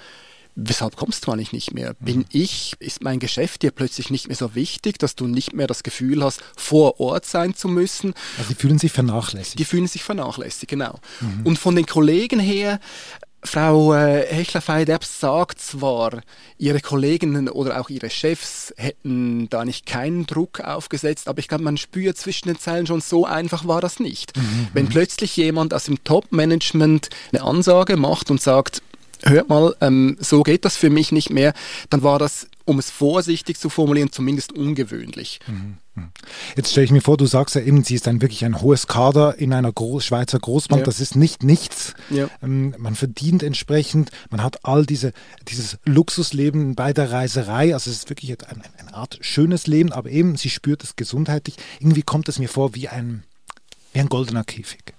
weshalb 0.61 0.97
kommst 0.97 1.26
du 1.26 1.30
eigentlich 1.30 1.52
nicht 1.52 1.73
mehr? 1.73 1.94
Bin 2.00 2.25
ich, 2.32 2.75
ist 2.80 3.02
mein 3.02 3.20
Geschäft 3.20 3.62
dir 3.62 3.70
plötzlich 3.70 4.11
nicht 4.11 4.26
mehr 4.26 4.37
so 4.37 4.56
wichtig, 4.56 4.99
dass 4.99 5.14
du 5.14 5.28
nicht 5.28 5.52
mehr 5.52 5.68
das 5.68 5.85
Gefühl 5.85 6.23
hast, 6.23 6.42
vor 6.56 6.99
Ort 6.99 7.26
sein 7.26 7.54
zu 7.54 7.68
müssen? 7.68 8.12
Also 8.38 8.49
die 8.50 8.54
fühlen 8.56 8.78
sich 8.78 8.90
vernachlässigt. 8.90 9.58
Die 9.58 9.64
fühlen 9.64 9.87
sich 9.87 10.02
vernachlässigt, 10.02 10.68
genau. 10.68 10.99
Und 11.44 11.58
von 11.58 11.76
den 11.76 11.87
Kollegen 11.87 12.40
her, 12.40 12.80
Frau 13.49 13.95
äh, 13.95 14.26
Hechler-Feidepp 14.26 15.05
sagt 15.05 15.59
zwar, 15.61 16.21
ihre 16.59 16.81
Kolleginnen 16.81 17.49
oder 17.49 17.81
auch 17.81 17.88
ihre 17.88 18.11
Chefs 18.11 18.75
hätten 18.76 19.49
da 19.49 19.64
nicht 19.64 19.87
keinen 19.87 20.26
Druck 20.26 20.61
aufgesetzt, 20.61 21.28
aber 21.28 21.38
ich 21.38 21.49
glaube, 21.49 21.64
man 21.64 21.78
spürt 21.78 22.19
zwischen 22.19 22.49
den 22.49 22.59
Zeilen 22.59 22.87
schon, 22.87 23.00
so 23.00 23.25
einfach 23.25 23.67
war 23.67 23.81
das 23.81 24.00
nicht. 24.00 24.33
Wenn 24.75 24.88
plötzlich 24.88 25.35
jemand 25.37 25.73
aus 25.73 25.85
dem 25.85 26.05
Top-Management 26.05 27.09
eine 27.33 27.43
Ansage 27.43 27.97
macht 27.97 28.31
und 28.31 28.43
sagt, 28.43 28.83
hört 29.23 29.49
mal, 29.49 29.75
ähm, 29.81 30.19
so 30.21 30.43
geht 30.43 30.67
das 30.67 30.76
für 30.76 30.90
mich 30.90 31.11
nicht 31.11 31.31
mehr, 31.31 31.55
dann 31.88 32.02
war 32.02 32.19
das, 32.19 32.49
um 32.67 32.78
es 32.78 32.90
vorsichtig 32.90 33.59
zu 33.59 33.71
formulieren, 33.71 34.12
zumindest 34.12 34.52
ungewöhnlich. 34.52 35.40
Jetzt 36.57 36.71
stelle 36.73 36.85
ich 36.85 36.90
mir 36.90 37.00
vor, 37.00 37.17
du 37.17 37.26
sagst 37.26 37.55
ja 37.55 37.61
eben, 37.61 37.85
sie 37.85 37.95
ist 37.95 38.09
ein 38.09 38.21
wirklich 38.23 38.45
ein 38.45 38.61
hohes 38.61 38.87
Kader 38.87 39.38
in 39.38 39.52
einer 39.52 39.73
Groß 39.73 40.05
Schweizer 40.05 40.38
Großbank. 40.38 40.81
Ja. 40.81 40.85
Das 40.85 41.00
ist 41.00 41.17
nicht 41.17 41.43
nichts. 41.43 41.95
Ja. 42.11 42.28
Ähm, 42.43 42.75
man 42.78 42.95
verdient 42.95 43.43
entsprechend, 43.43 44.11
man 44.31 44.43
hat 44.43 44.64
all 44.64 44.87
diese, 44.87 45.12
dieses 45.49 45.78
Luxusleben 45.85 46.75
bei 46.75 46.93
der 46.93 47.11
Reiserei. 47.11 47.75
Also 47.75 47.90
es 47.90 47.99
ist 47.99 48.11
wirklich 48.11 48.31
ein, 48.31 48.62
ein, 48.62 48.62
eine 48.78 48.95
Art 48.95 49.19
schönes 49.21 49.67
Leben, 49.67 49.93
aber 49.93 50.11
eben, 50.11 50.37
sie 50.37 50.50
spürt 50.50 50.83
es 50.85 50.97
gesundheitlich. 50.97 51.57
Irgendwie 51.81 52.02
kommt 52.02 52.28
es 52.28 52.38
mir 52.38 52.49
vor 52.49 52.75
wie 52.75 52.88
ein, 52.88 53.25
wie 53.93 54.00
ein 54.00 54.09
goldener 54.09 54.45
Käfig. 54.45 54.95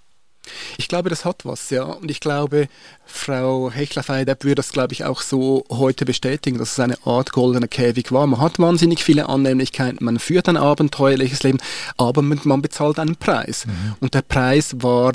Ich 0.77 0.87
glaube, 0.87 1.09
das 1.09 1.25
hat 1.25 1.45
was, 1.45 1.69
ja. 1.69 1.83
Und 1.83 2.09
ich 2.09 2.19
glaube, 2.19 2.67
Frau 3.05 3.71
Hechler-Feidepp 3.71 4.43
würde 4.43 4.55
das, 4.55 4.71
glaube 4.71 4.93
ich, 4.93 5.05
auch 5.05 5.21
so 5.21 5.65
heute 5.69 6.05
bestätigen, 6.05 6.57
dass 6.57 6.73
es 6.73 6.79
eine 6.79 6.97
Art 7.05 7.31
goldener 7.31 7.67
Käfig 7.67 8.11
war. 8.11 8.27
Man 8.27 8.39
hat 8.39 8.59
wahnsinnig 8.59 9.03
viele 9.03 9.29
Annehmlichkeiten, 9.29 10.03
man 10.03 10.19
führt 10.19 10.49
ein 10.49 10.57
abenteuerliches 10.57 11.43
Leben, 11.43 11.59
aber 11.97 12.21
man, 12.21 12.61
bezahlt 12.61 12.99
einen 12.99 13.15
Preis. 13.15 13.65
Und 13.99 14.13
der 14.13 14.21
Preis 14.21 14.75
war 14.79 15.13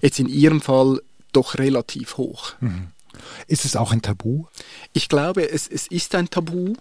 jetzt 0.00 0.18
in 0.18 0.28
Ihrem 0.28 0.60
Fall 0.60 1.00
doch 1.32 1.58
relativ 1.58 2.16
hoch. 2.16 2.54
Ist 3.46 3.64
es 3.64 3.76
auch 3.76 3.92
ein 3.92 4.02
Tabu? 4.02 4.46
Ich 4.92 5.08
glaube, 5.08 5.48
es, 5.50 5.68
es 5.68 5.86
ist 5.86 6.14
ein 6.14 6.30
Tabu, 6.30 6.74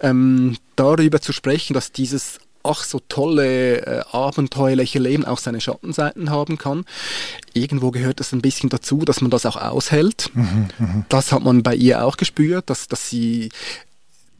ähm, 0.00 0.56
darüber 0.76 1.20
zu 1.20 1.32
sprechen, 1.32 1.74
dass 1.74 1.92
dieses 1.92 2.40
ach 2.62 2.84
so 2.84 3.00
tolle, 3.08 3.86
äh, 3.86 4.02
abenteuerliche 4.12 4.98
Leben 4.98 5.24
auch 5.24 5.38
seine 5.38 5.60
Schattenseiten 5.60 6.30
haben 6.30 6.58
kann. 6.58 6.84
Irgendwo 7.54 7.90
gehört 7.90 8.20
es 8.20 8.32
ein 8.32 8.42
bisschen 8.42 8.68
dazu, 8.68 8.98
dass 9.04 9.20
man 9.20 9.30
das 9.30 9.46
auch 9.46 9.56
aushält. 9.56 10.30
Das 11.08 11.32
hat 11.32 11.42
man 11.42 11.62
bei 11.62 11.74
ihr 11.74 12.04
auch 12.04 12.16
gespürt, 12.16 12.70
dass, 12.70 12.88
dass 12.88 13.08
sie 13.08 13.50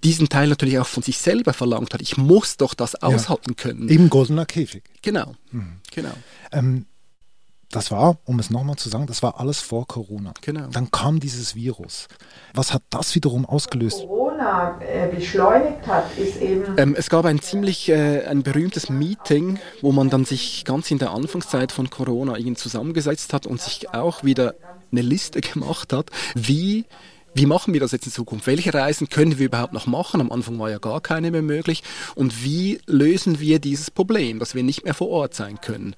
diesen 0.05 0.29
Teil 0.29 0.49
natürlich 0.49 0.79
auch 0.79 0.87
von 0.87 1.03
sich 1.03 1.19
selber 1.19 1.53
verlangt 1.53 1.93
hat. 1.95 2.03
Ich 2.03 2.17
muss 2.17 2.57
doch 2.57 2.75
das 2.75 2.95
aushalten 2.95 3.57
können. 3.57 3.89
Eben 3.89 4.11
goldener 4.11 4.47
Käfig. 4.47 4.85
Genau, 5.03 5.35
genau. 5.93 6.13
Ähm, 6.53 6.87
das 7.71 7.91
war, 7.91 8.17
um 8.25 8.39
es 8.39 8.51
nochmal 8.51 8.77
zu 8.77 8.89
sagen, 8.89 9.07
das 9.07 9.23
war 9.23 9.41
alles 9.41 9.61
vor 9.61 9.87
Corona. 9.87 10.33
Genau. 10.41 10.69
Dann 10.69 10.91
kam 10.91 11.21
dieses 11.21 11.55
Virus. 11.55 12.09
Was 12.55 12.73
hat 12.73 12.83
das 12.91 13.15
wiederum 13.15 13.45
ausgelöst? 13.45 14.07
Corona 14.07 14.81
äh, 14.81 15.15
beschleunigt 15.15 15.87
hat, 15.87 16.17
ist 16.17 16.41
eben 16.41 16.75
Ähm, 16.79 16.95
es 16.97 17.11
gab 17.11 17.25
ein 17.27 17.41
ziemlich 17.41 17.89
äh, 17.91 18.25
ein 18.25 18.43
berühmtes 18.43 18.89
Meeting, 18.89 19.59
wo 19.83 19.93
man 19.93 20.09
dann 20.09 20.25
sich 20.25 20.65
ganz 20.65 20.91
in 20.91 20.99
der 20.99 21.11
Anfangszeit 21.11 21.73
von 21.73 21.91
Corona 21.91 22.37
irgendwie 22.37 22.55
zusammengesetzt 22.55 23.33
hat 23.35 23.47
und 23.47 23.61
sich 23.61 23.93
auch 23.93 24.25
wieder 24.25 24.55
eine 24.91 25.03
Liste 25.03 25.41
gemacht 25.43 25.93
hat, 25.93 26.11
wie 26.35 26.87
wie 27.39 27.47
machen 27.47 27.73
wir 27.73 27.81
das 27.81 27.93
jetzt 27.93 28.05
in 28.07 28.13
Zukunft? 28.13 28.47
Welche 28.47 28.75
Reisen 28.75 29.09
können 29.09 29.39
wir 29.39 29.47
überhaupt 29.47 29.73
noch 29.73 29.87
machen? 29.87 30.21
Am 30.21 30.31
Anfang 30.31 30.59
war 30.59 30.69
ja 30.71 30.79
gar 30.79 31.01
keine 31.01 31.31
mehr 31.31 31.43
möglich. 31.43 31.83
Und 32.15 32.43
wie 32.45 32.81
lösen 32.87 33.41
wir 33.41 33.59
dieses 33.61 33.91
Problem, 33.91 34.39
dass 34.39 34.55
wir 34.55 34.63
nicht 34.63 34.85
mehr 34.85 34.93
vor 34.95 35.09
Ort 35.09 35.35
sein 35.35 35.61
können? 35.61 35.95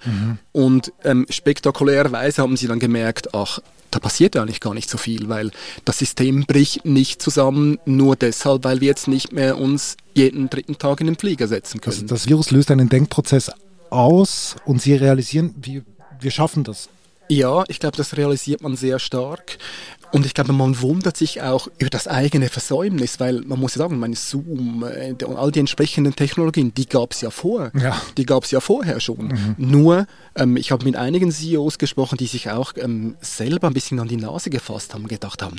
Und 0.53 0.93
ähm, 1.05 1.27
spektakulärerweise 1.31 2.43
haben 2.43 2.57
sie 2.57 2.67
dann 2.69 2.79
gemerkt, 2.79 3.35
ach, 3.35 3.59
da 3.91 3.99
passiert 3.99 4.35
ja 4.37 4.43
eigentlich 4.43 4.61
gar 4.61 4.75
nicht 4.75 4.89
so 4.89 4.99
viel, 4.99 5.29
weil 5.29 5.51
das 5.85 5.99
System 5.99 6.45
bricht 6.47 6.85
nicht 6.85 7.21
zusammen, 7.21 7.79
nur 7.87 8.15
deshalb, 8.17 8.63
weil 8.65 8.81
wir 8.81 8.89
jetzt 8.89 9.09
nicht 9.09 9.33
mehr 9.33 9.59
uns 9.59 9.97
jeden 10.15 10.49
dritten 10.49 10.79
Tag 10.79 11.01
in 11.01 11.07
den 11.09 11.17
Flieger 11.17 11.49
setzen 11.49 11.81
Das, 11.83 11.97
können. 11.97 12.07
das 12.09 12.29
Virus 12.29 12.51
löst 12.53 12.71
einen 12.71 12.89
Denkprozess 12.89 13.51
aus 13.91 14.57
und 14.65 14.81
sie 14.81 14.95
realisieren, 14.95 15.55
wir, 15.61 15.83
wir 16.21 16.31
schaffen 16.31 16.63
das. 16.65 16.89
Ja, 17.31 17.63
ich 17.69 17.79
glaube, 17.79 17.97
das 17.97 18.17
realisiert 18.17 18.61
man 18.61 18.75
sehr 18.75 18.99
stark. 18.99 19.57
Und 20.13 20.27
ich 20.27 20.35
glaube, 20.35 20.53
man 20.53 20.81
wundert 20.81 21.17
sich 21.17 21.41
auch 21.41 21.69
über 21.79 21.91
das 21.91 22.09
eigene 22.09 22.49
Versäumnis, 22.49 23.21
weil 23.21 23.43
man 23.43 23.61
muss 23.61 23.77
ja 23.77 23.79
sagen, 23.79 24.01
meine 24.01 24.17
Zoom 24.17 24.85
äh, 24.85 25.15
und 25.25 25.37
all 25.37 25.53
die 25.53 25.61
entsprechenden 25.61 26.17
Technologien, 26.17 26.75
die 26.75 26.87
gab 26.87 27.13
es 27.13 27.21
ja 27.21 27.31
vor. 27.31 27.71
Ja. 27.81 28.03
Die 28.17 28.27
gab 28.27 28.43
es 28.43 28.51
ja 28.51 28.59
vorher 28.59 28.99
schon. 28.99 29.55
Nur, 29.57 30.09
ähm, 30.35 30.57
ich 30.57 30.73
habe 30.73 30.85
mit 30.85 30.97
einigen 30.97 31.31
CEOs 31.31 31.79
gesprochen, 31.79 32.19
die 32.19 32.27
sich 32.27 32.51
auch 32.51 32.73
ähm, 32.77 33.17
selber 33.21 33.69
ein 33.69 33.75
bisschen 33.75 34.01
an 34.01 34.09
die 34.09 34.17
Nase 34.17 34.51
gefasst 34.51 34.95
haben, 34.95 35.07
gedacht 35.07 35.43
haben, 35.43 35.57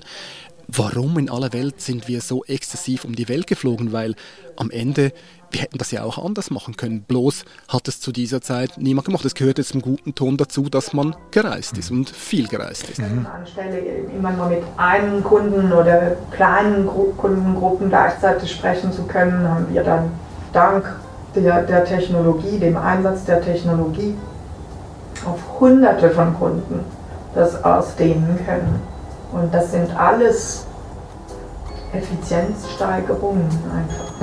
warum 0.68 1.18
in 1.18 1.30
aller 1.30 1.53
Welt 1.53 1.82
sind 1.82 2.08
wir 2.08 2.22
so 2.22 2.44
exzessiv 2.46 3.06
um 3.06 3.15
die 3.15 3.30
Welt 3.30 3.48
geflogen? 3.48 3.91
Weil 3.91 4.15
am 4.58 4.72
Ende, 4.72 5.12
wir 5.51 5.62
hätten 5.62 5.77
das 5.77 5.91
ja 5.91 6.03
auch 6.03 6.24
anders 6.24 6.51
machen 6.51 6.77
können. 6.77 7.03
Bloß 7.03 7.46
hat 7.68 7.88
es 7.88 8.00
zu 8.00 8.12
dieser 8.12 8.41
Zeit 8.41 8.77
niemand 8.77 9.06
gemacht. 9.06 9.25
Es 9.25 9.36
gehört 9.36 9.58
jetzt 9.58 9.70
zum 9.70 9.82
guten 9.82 10.15
Ton 10.15 10.38
dazu, 10.38 10.70
dass 10.70 10.94
man 10.94 11.15
gereist 11.32 11.77
ist 11.77 11.91
und 11.91 12.10
viel 12.10 12.48
gereist 12.48 12.89
ist. 12.89 13.00
anstelle 13.01 13.80
immer 14.15 14.32
nur 14.32 14.48
mit 14.48 14.63
einem 14.77 15.24
Kunden 15.24 15.72
oder 15.72 16.18
kleinen 16.32 16.88
Gru 16.88 17.13
Kundengruppen 17.18 17.89
gleichzeitig 17.89 18.51
sprechen 18.51 18.91
zu 18.91 19.03
können, 19.03 19.48
haben 19.48 19.68
wir 19.74 19.84
dann 19.84 20.12
dank 20.53 20.86
der, 21.36 21.63
der 21.63 21.86
Technologie, 21.86 22.60
dem 22.60 22.77
Einsatz 22.77 23.25
der 23.25 23.41
Technologie 23.41 24.15
auf 25.25 25.60
Hunderte 25.60 26.10
von 26.10 26.34
Kunden 26.36 26.80
das 27.34 27.63
ausdehnen 27.63 28.39
können. 28.46 28.90
Und 29.31 29.53
das 29.53 29.71
sind 29.71 29.91
alles 29.91 30.65
Effizienzsteigerungen 31.93 33.50
einfach. 33.73 34.13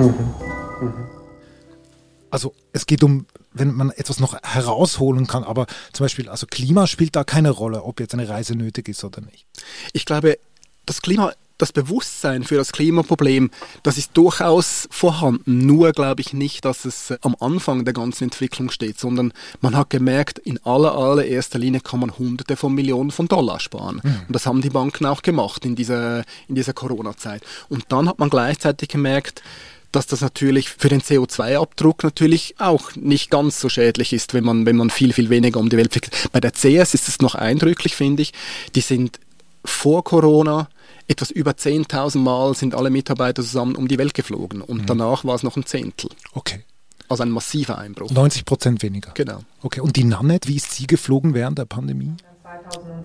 Also 2.31 2.53
es 2.73 2.85
geht 2.85 3.03
um, 3.03 3.25
wenn 3.53 3.73
man 3.73 3.89
etwas 3.91 4.19
noch 4.19 4.35
herausholen 4.43 5.25
kann, 5.25 5.43
aber 5.43 5.65
zum 5.93 6.03
Beispiel, 6.03 6.29
also 6.29 6.45
Klima 6.47 6.85
spielt 6.85 7.15
da 7.15 7.23
keine 7.23 7.49
Rolle, 7.49 7.83
ob 7.83 7.99
jetzt 7.99 8.13
eine 8.13 8.29
Reise 8.29 8.55
nötig 8.55 8.87
ist 8.87 9.03
oder 9.03 9.21
nicht. 9.21 9.47
Ich 9.93 10.05
glaube, 10.05 10.37
das 10.85 11.01
Klima, 11.01 11.33
das 11.59 11.71
Bewusstsein 11.71 12.43
für 12.43 12.55
das 12.55 12.71
Klimaproblem, 12.71 13.51
das 13.83 13.97
ist 13.99 14.11
durchaus 14.15 14.87
vorhanden. 14.89 15.67
Nur 15.67 15.91
glaube 15.91 16.21
ich 16.21 16.33
nicht, 16.33 16.65
dass 16.65 16.85
es 16.85 17.11
äh, 17.11 17.19
am 17.21 17.35
Anfang 17.39 17.85
der 17.85 17.93
ganzen 17.93 18.23
Entwicklung 18.25 18.71
steht, 18.71 18.99
sondern 18.99 19.31
man 19.61 19.75
hat 19.75 19.91
gemerkt, 19.91 20.39
in 20.39 20.57
aller, 20.65 20.95
allererster 20.95 21.59
Linie 21.59 21.81
kann 21.81 21.99
man 21.99 22.17
Hunderte 22.17 22.55
von 22.55 22.73
Millionen 22.73 23.11
von 23.11 23.27
Dollar 23.27 23.59
sparen. 23.59 24.01
Und 24.27 24.33
das 24.33 24.45
haben 24.45 24.61
die 24.61 24.69
Banken 24.69 25.05
auch 25.05 25.21
gemacht 25.21 25.65
in 25.65 25.75
dieser, 25.75 26.23
in 26.47 26.55
dieser 26.55 26.73
Corona-Zeit. 26.73 27.43
Und 27.67 27.85
dann 27.89 28.07
hat 28.07 28.19
man 28.19 28.29
gleichzeitig 28.29 28.89
gemerkt, 28.89 29.43
dass 29.91 30.07
das 30.07 30.21
natürlich 30.21 30.69
für 30.69 30.89
den 30.89 31.01
CO2-Abdruck 31.01 32.03
natürlich 32.03 32.55
auch 32.59 32.95
nicht 32.95 33.29
ganz 33.31 33.59
so 33.59 33.69
schädlich 33.69 34.13
ist, 34.13 34.33
wenn 34.33 34.43
man, 34.43 34.65
wenn 34.65 34.77
man 34.77 34.89
viel, 34.89 35.13
viel 35.13 35.29
weniger 35.29 35.59
um 35.59 35.69
die 35.69 35.77
Welt 35.77 35.91
fliegt. 35.91 36.29
Bei 36.31 36.39
der 36.39 36.51
CS 36.51 36.93
ist 36.93 37.07
es 37.07 37.19
noch 37.19 37.35
eindrücklich, 37.35 37.95
finde 37.95 38.21
ich. 38.21 38.33
Die 38.75 38.81
sind 38.81 39.19
vor 39.65 40.03
Corona 40.03 40.67
etwas 41.07 41.31
über 41.31 41.51
10.000 41.51 42.19
Mal 42.19 42.53
sind 42.53 42.75
alle 42.75 42.89
Mitarbeiter 42.89 43.41
zusammen 43.41 43.75
um 43.75 43.87
die 43.87 43.97
Welt 43.97 44.13
geflogen 44.13 44.61
und 44.61 44.89
danach 44.89 45.25
war 45.25 45.35
es 45.35 45.43
noch 45.43 45.57
ein 45.57 45.65
Zehntel. 45.65 46.09
Okay. 46.33 46.63
Also 47.07 47.23
ein 47.23 47.31
massiver 47.31 47.79
Einbruch. 47.79 48.11
90 48.11 48.45
Prozent 48.45 48.83
weniger. 48.83 49.11
Genau. 49.15 49.39
Okay, 49.63 49.79
und 49.79 49.95
die 49.95 50.03
Nannet, 50.03 50.47
wie 50.47 50.57
ist 50.57 50.71
sie 50.71 50.85
geflogen 50.85 51.33
während 51.33 51.57
der 51.57 51.65
Pandemie? 51.65 52.13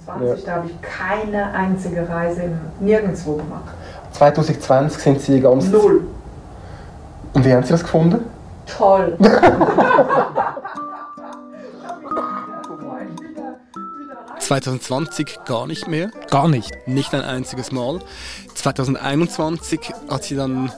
2020, 0.06 0.44
da 0.44 0.56
habe 0.56 0.68
ich 0.68 0.82
keine 0.82 1.50
einzige 1.52 2.06
Reise 2.06 2.58
nirgendwo 2.80 3.36
gemacht. 3.36 3.74
2020 4.12 5.02
sind 5.02 5.20
Sie 5.20 5.40
ganz... 5.40 5.68
Null. 5.68 6.06
Und 7.32 7.44
wie 7.44 7.52
haben 7.52 7.62
Sie 7.62 7.70
das 7.70 7.82
gefunden? 7.82 8.20
Toll. 8.66 9.16
2020 14.44 15.38
gar 15.46 15.66
nicht 15.66 15.88
mehr, 15.88 16.10
Gar 16.30 16.48
nicht. 16.48 16.70
nicht 16.86 17.14
ein 17.14 17.22
einziges 17.22 17.72
Mal. 17.72 18.00
2021 18.54 19.80
hat 20.08 20.24
sie 20.24 20.36
dann 20.36 20.70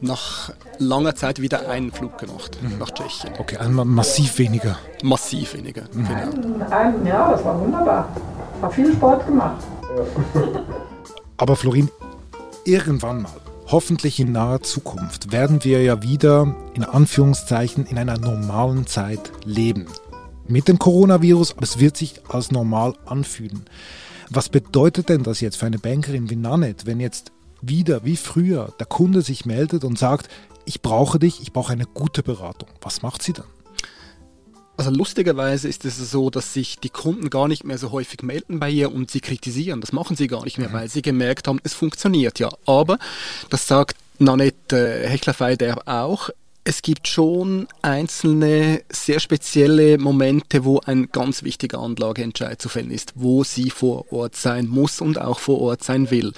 nach 0.00 0.52
langer 0.78 1.14
Zeit 1.14 1.40
wieder 1.42 1.68
einen 1.68 1.92
Flug 1.92 2.16
gemacht 2.18 2.56
nach 2.78 2.90
Tschechien. 2.90 3.34
Okay, 3.38 3.56
also 3.58 3.84
massiv 3.84 4.38
weniger. 4.38 4.78
Massiv 5.02 5.54
weniger. 5.54 5.82
Genau. 5.92 6.64
Ein, 6.70 7.04
ja, 7.06 7.30
das 7.32 7.44
war 7.44 7.60
wunderbar. 7.60 8.08
Hab 8.62 8.74
viel 8.74 8.92
Sport 8.92 9.26
gemacht. 9.26 9.62
Aber 11.36 11.56
Florin, 11.56 11.90
irgendwann 12.64 13.22
mal, 13.22 13.32
hoffentlich 13.66 14.20
in 14.20 14.32
naher 14.32 14.62
Zukunft 14.62 15.32
werden 15.32 15.64
wir 15.64 15.82
ja 15.82 16.02
wieder 16.02 16.54
in 16.74 16.84
Anführungszeichen 16.84 17.86
in 17.86 17.98
einer 17.98 18.18
normalen 18.18 18.86
Zeit 18.86 19.32
leben. 19.44 19.86
Mit 20.50 20.66
dem 20.66 20.80
Coronavirus, 20.80 21.52
aber 21.52 21.62
es 21.62 21.78
wird 21.78 21.96
sich 21.96 22.20
als 22.28 22.50
normal 22.50 22.94
anfühlen. 23.06 23.62
Was 24.30 24.48
bedeutet 24.48 25.08
denn 25.08 25.22
das 25.22 25.40
jetzt 25.40 25.56
für 25.56 25.66
eine 25.66 25.78
Bankerin 25.78 26.28
wie 26.28 26.34
Nanette, 26.34 26.86
wenn 26.86 26.98
jetzt 26.98 27.30
wieder 27.62 28.04
wie 28.04 28.16
früher 28.16 28.74
der 28.80 28.86
Kunde 28.86 29.22
sich 29.22 29.46
meldet 29.46 29.84
und 29.84 29.96
sagt, 29.96 30.28
ich 30.64 30.82
brauche 30.82 31.20
dich, 31.20 31.40
ich 31.40 31.52
brauche 31.52 31.72
eine 31.72 31.86
gute 31.86 32.24
Beratung. 32.24 32.68
Was 32.80 33.02
macht 33.02 33.22
sie 33.22 33.32
dann? 33.32 33.46
Also 34.76 34.90
lustigerweise 34.90 35.68
ist 35.68 35.84
es 35.84 35.98
so, 36.10 36.30
dass 36.30 36.52
sich 36.52 36.80
die 36.80 36.88
Kunden 36.88 37.30
gar 37.30 37.46
nicht 37.46 37.62
mehr 37.62 37.78
so 37.78 37.92
häufig 37.92 38.22
melden 38.22 38.58
bei 38.58 38.70
ihr 38.70 38.92
und 38.92 39.10
sie 39.10 39.20
kritisieren. 39.20 39.80
Das 39.80 39.92
machen 39.92 40.16
sie 40.16 40.26
gar 40.26 40.42
nicht 40.42 40.58
mehr, 40.58 40.70
mhm. 40.70 40.72
weil 40.72 40.88
sie 40.88 41.02
gemerkt 41.02 41.46
haben, 41.46 41.60
es 41.62 41.74
funktioniert 41.74 42.40
ja. 42.40 42.48
Aber, 42.66 42.98
das 43.50 43.68
sagt 43.68 43.96
Nanette 44.18 45.06
Hechlerfei 45.06 45.54
der 45.54 45.86
auch, 45.86 46.30
es 46.64 46.82
gibt 46.82 47.08
schon 47.08 47.68
einzelne 47.82 48.82
sehr 48.90 49.20
spezielle 49.20 49.98
Momente, 49.98 50.64
wo 50.64 50.80
ein 50.80 51.08
ganz 51.10 51.42
wichtiger 51.42 51.80
Anlageentscheid 51.80 52.60
zu 52.60 52.68
fällen 52.68 52.90
ist, 52.90 53.12
wo 53.14 53.44
sie 53.44 53.70
vor 53.70 54.12
Ort 54.12 54.36
sein 54.36 54.68
muss 54.68 55.00
und 55.00 55.20
auch 55.20 55.38
vor 55.38 55.60
Ort 55.60 55.82
sein 55.82 56.10
will. 56.10 56.32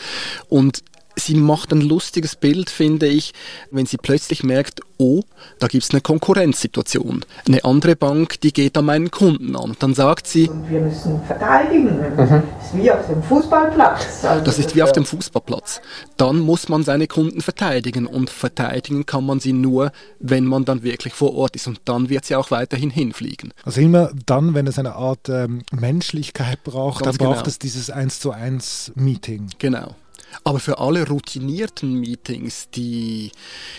Und 0.49 0.85
sie 1.17 1.35
macht 1.35 1.73
ein 1.73 1.81
lustiges 1.81 2.37
Bild, 2.37 2.71
finde 2.71 3.07
ich, 3.07 3.33
wenn 3.71 3.87
sie 3.87 3.97
plötzlich 3.97 4.43
merkt, 4.43 4.81
oh, 4.99 5.23
da 5.59 5.67
gibt 5.67 5.85
es 5.85 5.91
eine 5.91 6.01
Konkurrenzsituation. 6.01 7.25
Eine 7.47 7.65
andere 7.65 7.97
Bank, 7.97 8.41
die 8.41 8.53
geht 8.53 8.77
an 8.77 8.85
meinen 8.85 9.11
Kunden 9.11 9.57
an. 9.57 9.77
Dann 9.79 9.95
sagt 9.95 10.27
sie, 10.27 10.49
und 10.49 10.71
wir 10.71 10.81
müssen 10.81 11.21
verteidigen. 11.25 11.99
Mhm. 11.99 12.43
Das 12.59 12.67
ist 12.67 12.77
wie 12.77 12.91
auf 12.91 13.07
dem 13.07 13.23
Fußballplatz. 13.23 14.25
Also 14.25 14.45
das 14.45 14.59
ist 14.59 14.77
wie 14.77 14.83
auf 14.83 14.93
dem 14.93 15.05
Fußballplatz. 15.05 15.81
Dann 16.17 16.39
muss 16.39 16.69
man 16.69 16.85
seine 16.85 17.09
Kunden 17.09 17.41
verteidigen 17.41 18.07
und 18.07 18.31
verteidigen 18.31 19.07
kann 19.07 19.27
man 19.27 19.41
sie 19.41 19.53
nur, 19.53 19.93
wenn 20.21 20.45
man 20.45 20.65
dann 20.65 20.83
wirklich 20.83 21.15
vor 21.15 21.35
Ort 21.35 21.57
ist 21.57 21.67
und 21.67 21.81
dann 21.85 22.09
wird 22.09 22.25
sie 22.25 22.37
auch 22.37 22.51
weiterhin 22.51 22.91
hinfliegen. 22.91 23.53
Also 23.65 23.81
immer 23.81 24.11
dann, 24.27 24.55
wenn 24.55 24.67
es 24.67 24.79
eine 24.79 24.95
Art 24.95 25.29
ähm, 25.29 25.63
Menschlichkeit 25.73 26.63
braucht, 26.65 27.05
Ganz 27.05 27.19
dann 27.19 27.27
braucht 27.27 27.39
genau. 27.41 27.49
es 27.49 27.59
dieses 27.59 27.91
1 27.91 28.21
zu 28.21 28.31
1 28.31 28.93
Meeting. 28.95 29.49
Genau. 29.59 29.97
Aber 30.45 30.59
für 30.59 30.79
alle 30.79 31.07
routinierten 31.07 31.95
Meetings, 31.95 32.69
die 32.71 33.33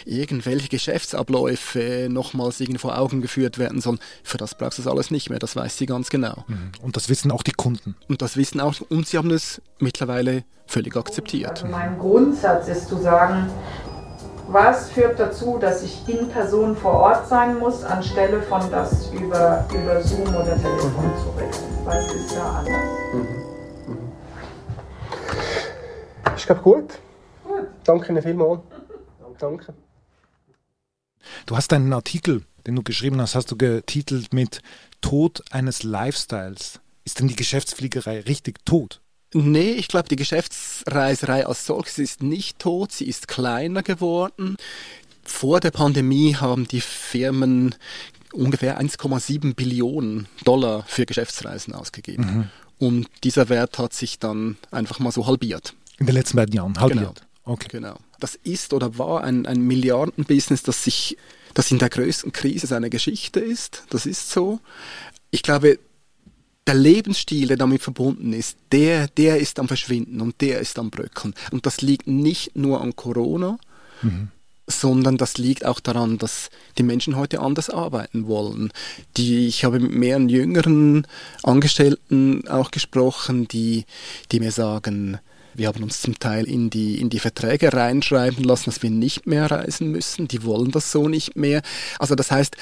irgendwelche 0.06 0.70
Geschäftsabläufe 0.70 2.08
nochmals 2.10 2.60
irgendwie 2.60 2.80
vor 2.80 2.98
Augen 2.98 3.22
geführt 3.22 3.58
werden 3.58 3.82
sollen, 3.82 4.00
für 4.24 4.38
das 4.38 4.56
brauchst 4.56 4.78
du 4.78 4.84
das 4.84 4.92
alles 4.92 5.12
nicht 5.12 5.30
mehr. 5.30 5.40
Das 5.40 5.56
weiß 5.56 5.78
sie 5.78 5.86
ganz 5.86 6.10
genau. 6.10 6.44
Mhm. 6.48 6.72
Und 6.82 6.96
das 6.96 7.10
wissen 7.10 7.32
auch 7.32 7.44
die 7.44 7.52
Kunden. 7.52 7.96
Und 8.08 8.22
das 8.22 8.38
wissen 8.38 8.60
auch, 8.60 8.76
und 8.90 9.08
sie 9.08 9.18
haben 9.18 9.32
es 9.32 9.62
mittlerweile 9.80 10.44
völlig 10.68 10.96
akzeptiert. 10.96 11.64
Also 11.64 11.68
mein 11.68 11.98
Grundsatz 12.00 12.68
ist 12.68 12.88
zu 12.88 12.98
sagen, 12.98 13.50
was 14.48 14.90
führt 14.90 15.20
dazu, 15.20 15.58
dass 15.60 15.84
ich 15.84 16.08
in 16.08 16.28
Person 16.30 16.76
vor 16.76 16.94
Ort 16.94 17.28
sein 17.28 17.58
muss, 17.60 17.84
anstelle 17.84 18.42
von 18.42 18.62
das 18.70 19.10
über, 19.12 19.66
über 19.74 20.02
Zoom 20.02 20.28
oder 20.28 20.56
Telefon 20.56 21.12
zu 21.22 21.30
regeln? 21.38 21.86
Was 21.86 22.14
ist 22.14 22.36
da 22.36 22.60
anders? 22.60 23.43
Ist, 26.36 26.46
glaube 26.48 26.62
gut. 26.62 27.00
gut. 27.44 27.68
Danke 27.84 28.12
Ihnen 28.12 28.22
vielmals. 28.22 28.62
Danke. 29.40 29.74
Du 31.46 31.56
hast 31.56 31.72
einen 31.74 31.94
Artikel, 31.94 32.44
den 32.66 32.76
du 32.76 32.84
geschrieben 32.84 33.20
hast, 33.22 33.36
hast 33.36 33.52
du 33.52 33.58
getitelt 33.58 34.34
mit 34.34 34.62
Tod 35.02 35.44
eines 35.52 35.84
Lifestyles. 35.84 36.80
Ist 37.06 37.20
denn 37.20 37.28
die 37.28 37.36
Geschäftsfliegerei 37.36 38.22
richtig 38.22 38.66
tot? 38.66 39.02
Nee, 39.34 39.72
ich 39.72 39.88
glaube, 39.88 40.08
die 40.10 40.16
Geschäftsreiserei 40.16 41.46
als 41.46 41.66
solches 41.66 41.98
ist 41.98 42.24
nicht 42.24 42.60
tot, 42.60 42.92
sie 42.92 43.08
ist 43.08 43.28
kleiner 43.28 43.82
geworden. 43.82 44.58
Vor 45.24 45.60
der 45.60 45.72
Pandemie 45.72 46.36
haben 46.36 46.68
die 46.68 46.82
Firmen 46.82 47.76
ungefähr 48.34 48.80
1,7 48.80 49.56
Billionen 49.56 50.28
Dollar 50.44 50.84
für 50.88 51.06
Geschäftsreisen 51.06 51.74
ausgegeben. 51.74 52.26
Mhm. 52.26 52.50
Und 52.80 53.08
dieser 53.24 53.50
Wert 53.50 53.80
hat 53.80 53.94
sich 53.94 54.20
dann 54.20 54.58
einfach 54.72 55.00
mal 55.00 55.12
so 55.12 55.26
halbiert. 55.26 55.74
In 56.00 56.06
den 56.06 56.16
letzten 56.16 56.38
beiden 56.38 56.54
Jahren, 56.54 56.80
halbiert. 56.80 57.00
Genau. 57.00 57.54
Okay. 57.54 57.68
genau. 57.70 57.98
Das 58.20 58.36
ist 58.36 58.74
oder 58.74 58.98
war 58.98 59.24
ein, 59.24 59.46
ein 59.46 59.62
Milliardenbusiness, 59.62 60.64
das 60.64 60.84
sich, 60.84 61.18
das 61.54 61.72
in 61.72 61.80
der 61.80 61.90
größten 61.90 62.32
Krise 62.32 62.68
seiner 62.68 62.90
Geschichte 62.90 63.40
ist. 63.40 63.84
Das 63.90 64.06
ist 64.06 64.30
so. 64.30 64.60
Ich 65.30 65.44
glaube, 65.44 65.80
der 66.68 66.76
Lebensstil, 66.76 67.48
der 67.48 67.58
damit 67.58 67.82
verbunden 67.82 68.32
ist, 68.32 68.58
der, 68.72 69.08
der 69.08 69.38
ist 69.38 69.60
am 69.60 69.68
Verschwinden 69.68 70.22
und 70.22 70.40
der 70.42 70.60
ist 70.60 70.80
am 70.80 70.90
Bröckeln. 70.90 71.34
Und 71.52 71.66
das 71.66 71.82
liegt 71.82 72.08
nicht 72.08 72.56
nur 72.56 72.82
an 72.82 72.96
Corona, 72.96 73.58
mhm. 74.02 74.30
sondern 74.68 75.18
das 75.18 75.38
liegt 75.38 75.66
auch 75.66 75.82
daran, 75.82 76.18
dass 76.18 76.50
die 76.78 76.84
Menschen 76.84 77.18
heute 77.18 77.42
anders 77.42 77.70
arbeiten 77.70 78.28
wollen. 78.28 78.72
Die, 79.18 79.48
ich 79.48 79.66
habe 79.66 79.80
mit 79.80 79.92
mehreren 79.92 80.30
jüngeren 80.30 81.06
Angestellten 81.44 82.48
auch 82.48 82.72
gesprochen, 82.72 83.48
die, 83.50 83.86
die 84.32 84.40
mir 84.40 84.52
sagen, 84.52 85.20
wir 85.56 85.68
haben 85.68 85.84
uns 85.84 86.02
zum 86.02 86.18
Teil 86.20 86.46
in 86.46 86.70
die, 86.70 87.00
in 87.00 87.10
die 87.10 87.20
Verträge 87.20 87.74
reinschreiben 87.74 88.44
lassen, 88.44 88.66
dass 88.66 88.82
wir 88.82 88.90
nicht 88.90 89.28
mehr 89.28 89.50
reisen 89.50 89.92
müssen. 89.92 90.28
Die 90.28 90.44
wollen 90.44 90.72
das 90.72 90.92
so 90.92 91.08
nicht 91.08 91.36
mehr. 91.36 91.62
Also 92.00 92.16
das 92.16 92.32
heißt, 92.32 92.56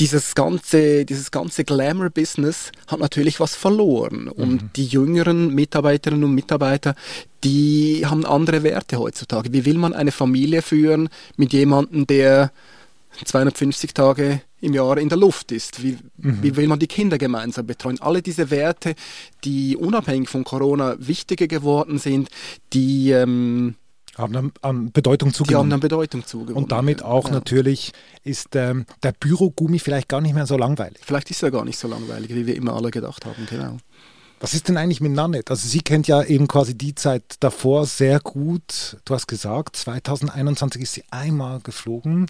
dieses 0.00 0.34
ganze, 0.34 1.04
dieses 1.04 1.30
ganze 1.30 1.64
Glamour-Business 1.64 2.72
hat 2.86 3.00
natürlich 3.00 3.40
was 3.40 3.56
verloren. 3.56 4.28
Und 4.28 4.62
mhm. 4.62 4.70
die 4.76 4.86
jüngeren 4.86 5.54
Mitarbeiterinnen 5.54 6.24
und 6.24 6.34
Mitarbeiter, 6.34 6.94
die 7.44 8.04
haben 8.04 8.26
andere 8.26 8.62
Werte 8.62 8.98
heutzutage. 8.98 9.52
Wie 9.52 9.64
will 9.64 9.78
man 9.78 9.94
eine 9.94 10.12
Familie 10.12 10.62
führen 10.62 11.08
mit 11.36 11.52
jemandem, 11.52 12.06
der 12.06 12.52
250 13.24 13.94
Tage 13.94 14.40
im 14.60 14.74
Jahr 14.74 14.98
in 14.98 15.08
der 15.08 15.18
Luft 15.18 15.52
ist. 15.52 15.82
Wie, 15.82 15.98
mhm. 16.16 16.42
wie, 16.42 16.56
will 16.56 16.66
man 16.66 16.78
die 16.78 16.86
Kinder 16.86 17.18
gemeinsam 17.18 17.66
betreuen? 17.66 18.00
Alle 18.00 18.22
diese 18.22 18.50
Werte, 18.50 18.94
die 19.44 19.76
unabhängig 19.76 20.28
von 20.28 20.44
Corona 20.44 20.96
wichtiger 20.98 21.46
geworden 21.46 21.98
sind, 21.98 22.28
die 22.72 23.10
ähm, 23.10 23.76
haben 24.16 24.32
dann 24.32 24.52
an 24.62 24.92
Bedeutung 24.92 25.32
zugenommen. 25.32 25.50
Die 25.50 25.56
haben 25.56 25.70
dann 25.70 25.80
Bedeutung 25.80 26.26
zugenommen. 26.26 26.64
Und 26.64 26.72
damit 26.72 27.02
auch 27.02 27.26
ja. 27.26 27.34
natürlich 27.34 27.92
ist 28.24 28.56
ähm, 28.56 28.86
der 29.02 29.12
Bürogummi 29.12 29.78
vielleicht 29.78 30.08
gar 30.08 30.20
nicht 30.20 30.34
mehr 30.34 30.46
so 30.46 30.56
langweilig. 30.56 31.00
Vielleicht 31.04 31.30
ist 31.30 31.42
er 31.42 31.50
gar 31.50 31.64
nicht 31.64 31.78
so 31.78 31.88
langweilig, 31.88 32.34
wie 32.34 32.46
wir 32.46 32.56
immer 32.56 32.74
alle 32.74 32.90
gedacht 32.90 33.24
haben, 33.24 33.46
genau. 33.48 33.76
Was 34.38 34.52
ist 34.52 34.68
denn 34.68 34.76
eigentlich 34.76 35.00
mit 35.00 35.12
Nanette? 35.12 35.50
Also 35.50 35.66
sie 35.66 35.80
kennt 35.80 36.08
ja 36.08 36.22
eben 36.22 36.46
quasi 36.46 36.76
die 36.76 36.94
Zeit 36.94 37.36
davor 37.40 37.86
sehr 37.86 38.20
gut. 38.20 38.98
Du 39.06 39.14
hast 39.14 39.28
gesagt, 39.28 39.76
2021 39.76 40.82
ist 40.82 40.92
sie 40.92 41.04
einmal 41.10 41.60
geflogen. 41.60 42.26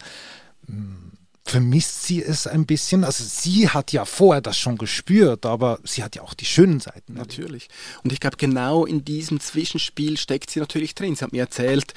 Vermisst 1.44 2.02
sie 2.02 2.22
es 2.22 2.48
ein 2.48 2.66
bisschen? 2.66 3.04
Also 3.04 3.22
sie 3.22 3.68
hat 3.68 3.92
ja 3.92 4.04
vorher 4.04 4.40
das 4.40 4.58
schon 4.58 4.78
gespürt, 4.78 5.46
aber 5.46 5.78
sie 5.84 6.02
hat 6.02 6.16
ja 6.16 6.22
auch 6.22 6.34
die 6.34 6.44
schönen 6.44 6.80
Seiten. 6.80 7.14
Natürlich. 7.14 7.68
Und 8.02 8.12
ich 8.12 8.18
glaube, 8.18 8.36
genau 8.36 8.84
in 8.84 9.04
diesem 9.04 9.38
Zwischenspiel 9.38 10.16
steckt 10.18 10.50
sie 10.50 10.58
natürlich 10.58 10.96
drin. 10.96 11.14
Sie 11.14 11.22
hat 11.22 11.32
mir 11.32 11.42
erzählt, 11.42 11.94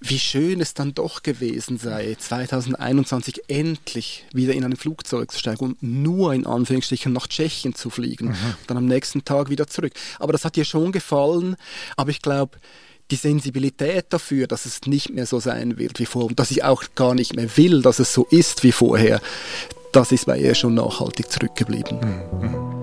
wie 0.00 0.18
schön 0.18 0.60
es 0.60 0.74
dann 0.74 0.94
doch 0.94 1.22
gewesen 1.22 1.78
sei, 1.78 2.16
2021 2.18 3.48
endlich 3.48 4.26
wieder 4.32 4.52
in 4.52 4.64
ein 4.64 4.76
Flugzeug 4.76 5.32
zu 5.32 5.38
steigen 5.38 5.64
und 5.64 5.82
nur 5.82 6.34
in 6.34 6.46
Anführungsstrichen 6.46 7.12
nach 7.12 7.28
Tschechien 7.28 7.74
zu 7.74 7.88
fliegen. 7.88 8.28
Mhm. 8.28 8.54
Und 8.60 8.68
dann 8.68 8.76
am 8.76 8.86
nächsten 8.86 9.24
Tag 9.24 9.48
wieder 9.48 9.66
zurück. 9.66 9.94
Aber 10.18 10.32
das 10.32 10.44
hat 10.44 10.56
ihr 10.58 10.66
schon 10.66 10.92
gefallen. 10.92 11.56
Aber 11.96 12.10
ich 12.10 12.20
glaube, 12.20 12.58
die 13.10 13.16
Sensibilität 13.16 14.06
dafür, 14.10 14.46
dass 14.46 14.66
es 14.66 14.82
nicht 14.86 15.10
mehr 15.10 15.26
so 15.26 15.38
sein 15.38 15.78
wird 15.78 15.98
wie 16.00 16.06
vorher 16.06 16.28
und 16.28 16.40
dass 16.40 16.50
ich 16.50 16.64
auch 16.64 16.82
gar 16.94 17.14
nicht 17.14 17.36
mehr 17.36 17.56
will, 17.56 17.82
dass 17.82 17.98
es 17.98 18.12
so 18.12 18.26
ist 18.30 18.62
wie 18.62 18.72
vorher, 18.72 19.20
das 19.92 20.12
ist 20.12 20.26
bei 20.26 20.38
ihr 20.38 20.54
schon 20.54 20.74
nachhaltig 20.74 21.30
zurückgeblieben. 21.30 22.00
Mhm. 22.40 22.76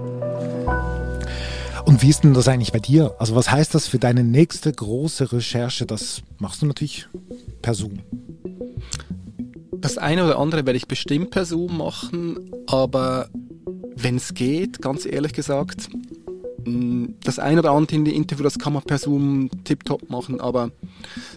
Und 1.86 2.02
wie 2.02 2.10
ist 2.10 2.24
denn 2.24 2.34
das 2.34 2.48
eigentlich 2.48 2.72
bei 2.72 2.80
dir? 2.80 3.14
Also 3.20 3.36
was 3.36 3.52
heißt 3.52 3.76
das 3.76 3.88
für 3.88 4.00
deine 4.00 4.24
nächste 4.24 4.72
große 4.72 5.34
Recherche? 5.34 5.86
Das 5.86 6.22
machst 6.40 6.62
du 6.62 6.66
natürlich 6.66 7.08
per 7.62 7.74
Zoom. 7.74 8.00
Das 9.74 9.98
eine 9.98 10.24
oder 10.24 10.40
andere 10.40 10.66
werde 10.66 10.78
ich 10.78 10.88
bestimmt 10.88 11.32
per 11.32 11.46
Zoom 11.46 11.78
machen, 11.78 12.52
aber 12.68 13.28
wenn 13.96 14.16
es 14.16 14.34
geht, 14.34 14.82
ganz 14.82 15.06
ehrlich 15.06 15.34
gesagt, 15.34 15.90
das 17.24 17.40
eine 17.40 17.60
oder 17.60 17.72
andere 17.72 18.12
Interview, 18.12 18.44
das 18.44 18.60
kann 18.60 18.74
man 18.74 18.84
per 18.84 18.98
Zoom 18.98 19.50
tiptop 19.64 20.10
machen, 20.10 20.40
aber 20.40 20.72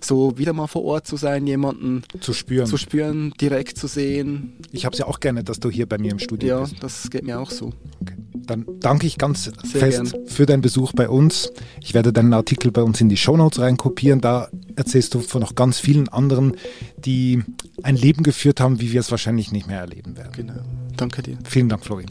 so 0.00 0.38
wieder 0.38 0.52
mal 0.52 0.66
vor 0.66 0.84
Ort 0.84 1.06
zu 1.06 1.16
sein, 1.16 1.46
jemanden 1.46 2.02
zu 2.20 2.32
spüren, 2.32 2.66
zu 2.66 2.76
spüren 2.76 3.32
direkt 3.40 3.78
zu 3.78 3.86
sehen. 3.86 4.54
Ich 4.72 4.84
habe 4.84 4.92
es 4.94 4.98
ja 4.98 5.06
auch 5.06 5.20
gerne, 5.20 5.44
dass 5.44 5.60
du 5.60 5.70
hier 5.70 5.86
bei 5.86 5.98
mir 5.98 6.12
im 6.12 6.18
Studio 6.18 6.48
ja, 6.48 6.60
bist. 6.60 6.74
Ja, 6.74 6.78
das 6.80 7.10
geht 7.10 7.24
mir 7.24 7.40
auch 7.40 7.50
so. 7.50 7.72
Okay. 8.00 8.14
Dann 8.46 8.64
danke 8.80 9.06
ich 9.06 9.18
ganz 9.18 9.44
Sehr 9.44 9.80
fest 9.80 10.12
gern. 10.12 10.26
für 10.26 10.46
deinen 10.46 10.62
Besuch 10.62 10.92
bei 10.92 11.08
uns. 11.08 11.52
Ich 11.80 11.94
werde 11.94 12.12
deinen 12.12 12.32
Artikel 12.32 12.70
bei 12.70 12.82
uns 12.82 13.00
in 13.00 13.08
die 13.08 13.16
Shownotes 13.16 13.60
reinkopieren. 13.60 14.20
Da 14.20 14.48
erzählst 14.76 15.14
du 15.14 15.20
von 15.20 15.40
noch 15.40 15.54
ganz 15.54 15.78
vielen 15.78 16.08
anderen, 16.08 16.56
die 16.96 17.42
ein 17.82 17.96
Leben 17.96 18.22
geführt 18.22 18.60
haben, 18.60 18.80
wie 18.80 18.92
wir 18.92 19.00
es 19.00 19.10
wahrscheinlich 19.10 19.52
nicht 19.52 19.66
mehr 19.66 19.80
erleben 19.80 20.16
werden. 20.16 20.32
Genau. 20.36 20.60
Danke 20.96 21.22
dir. 21.22 21.38
Vielen 21.44 21.68
Dank, 21.68 21.84
Florian. 21.84 22.10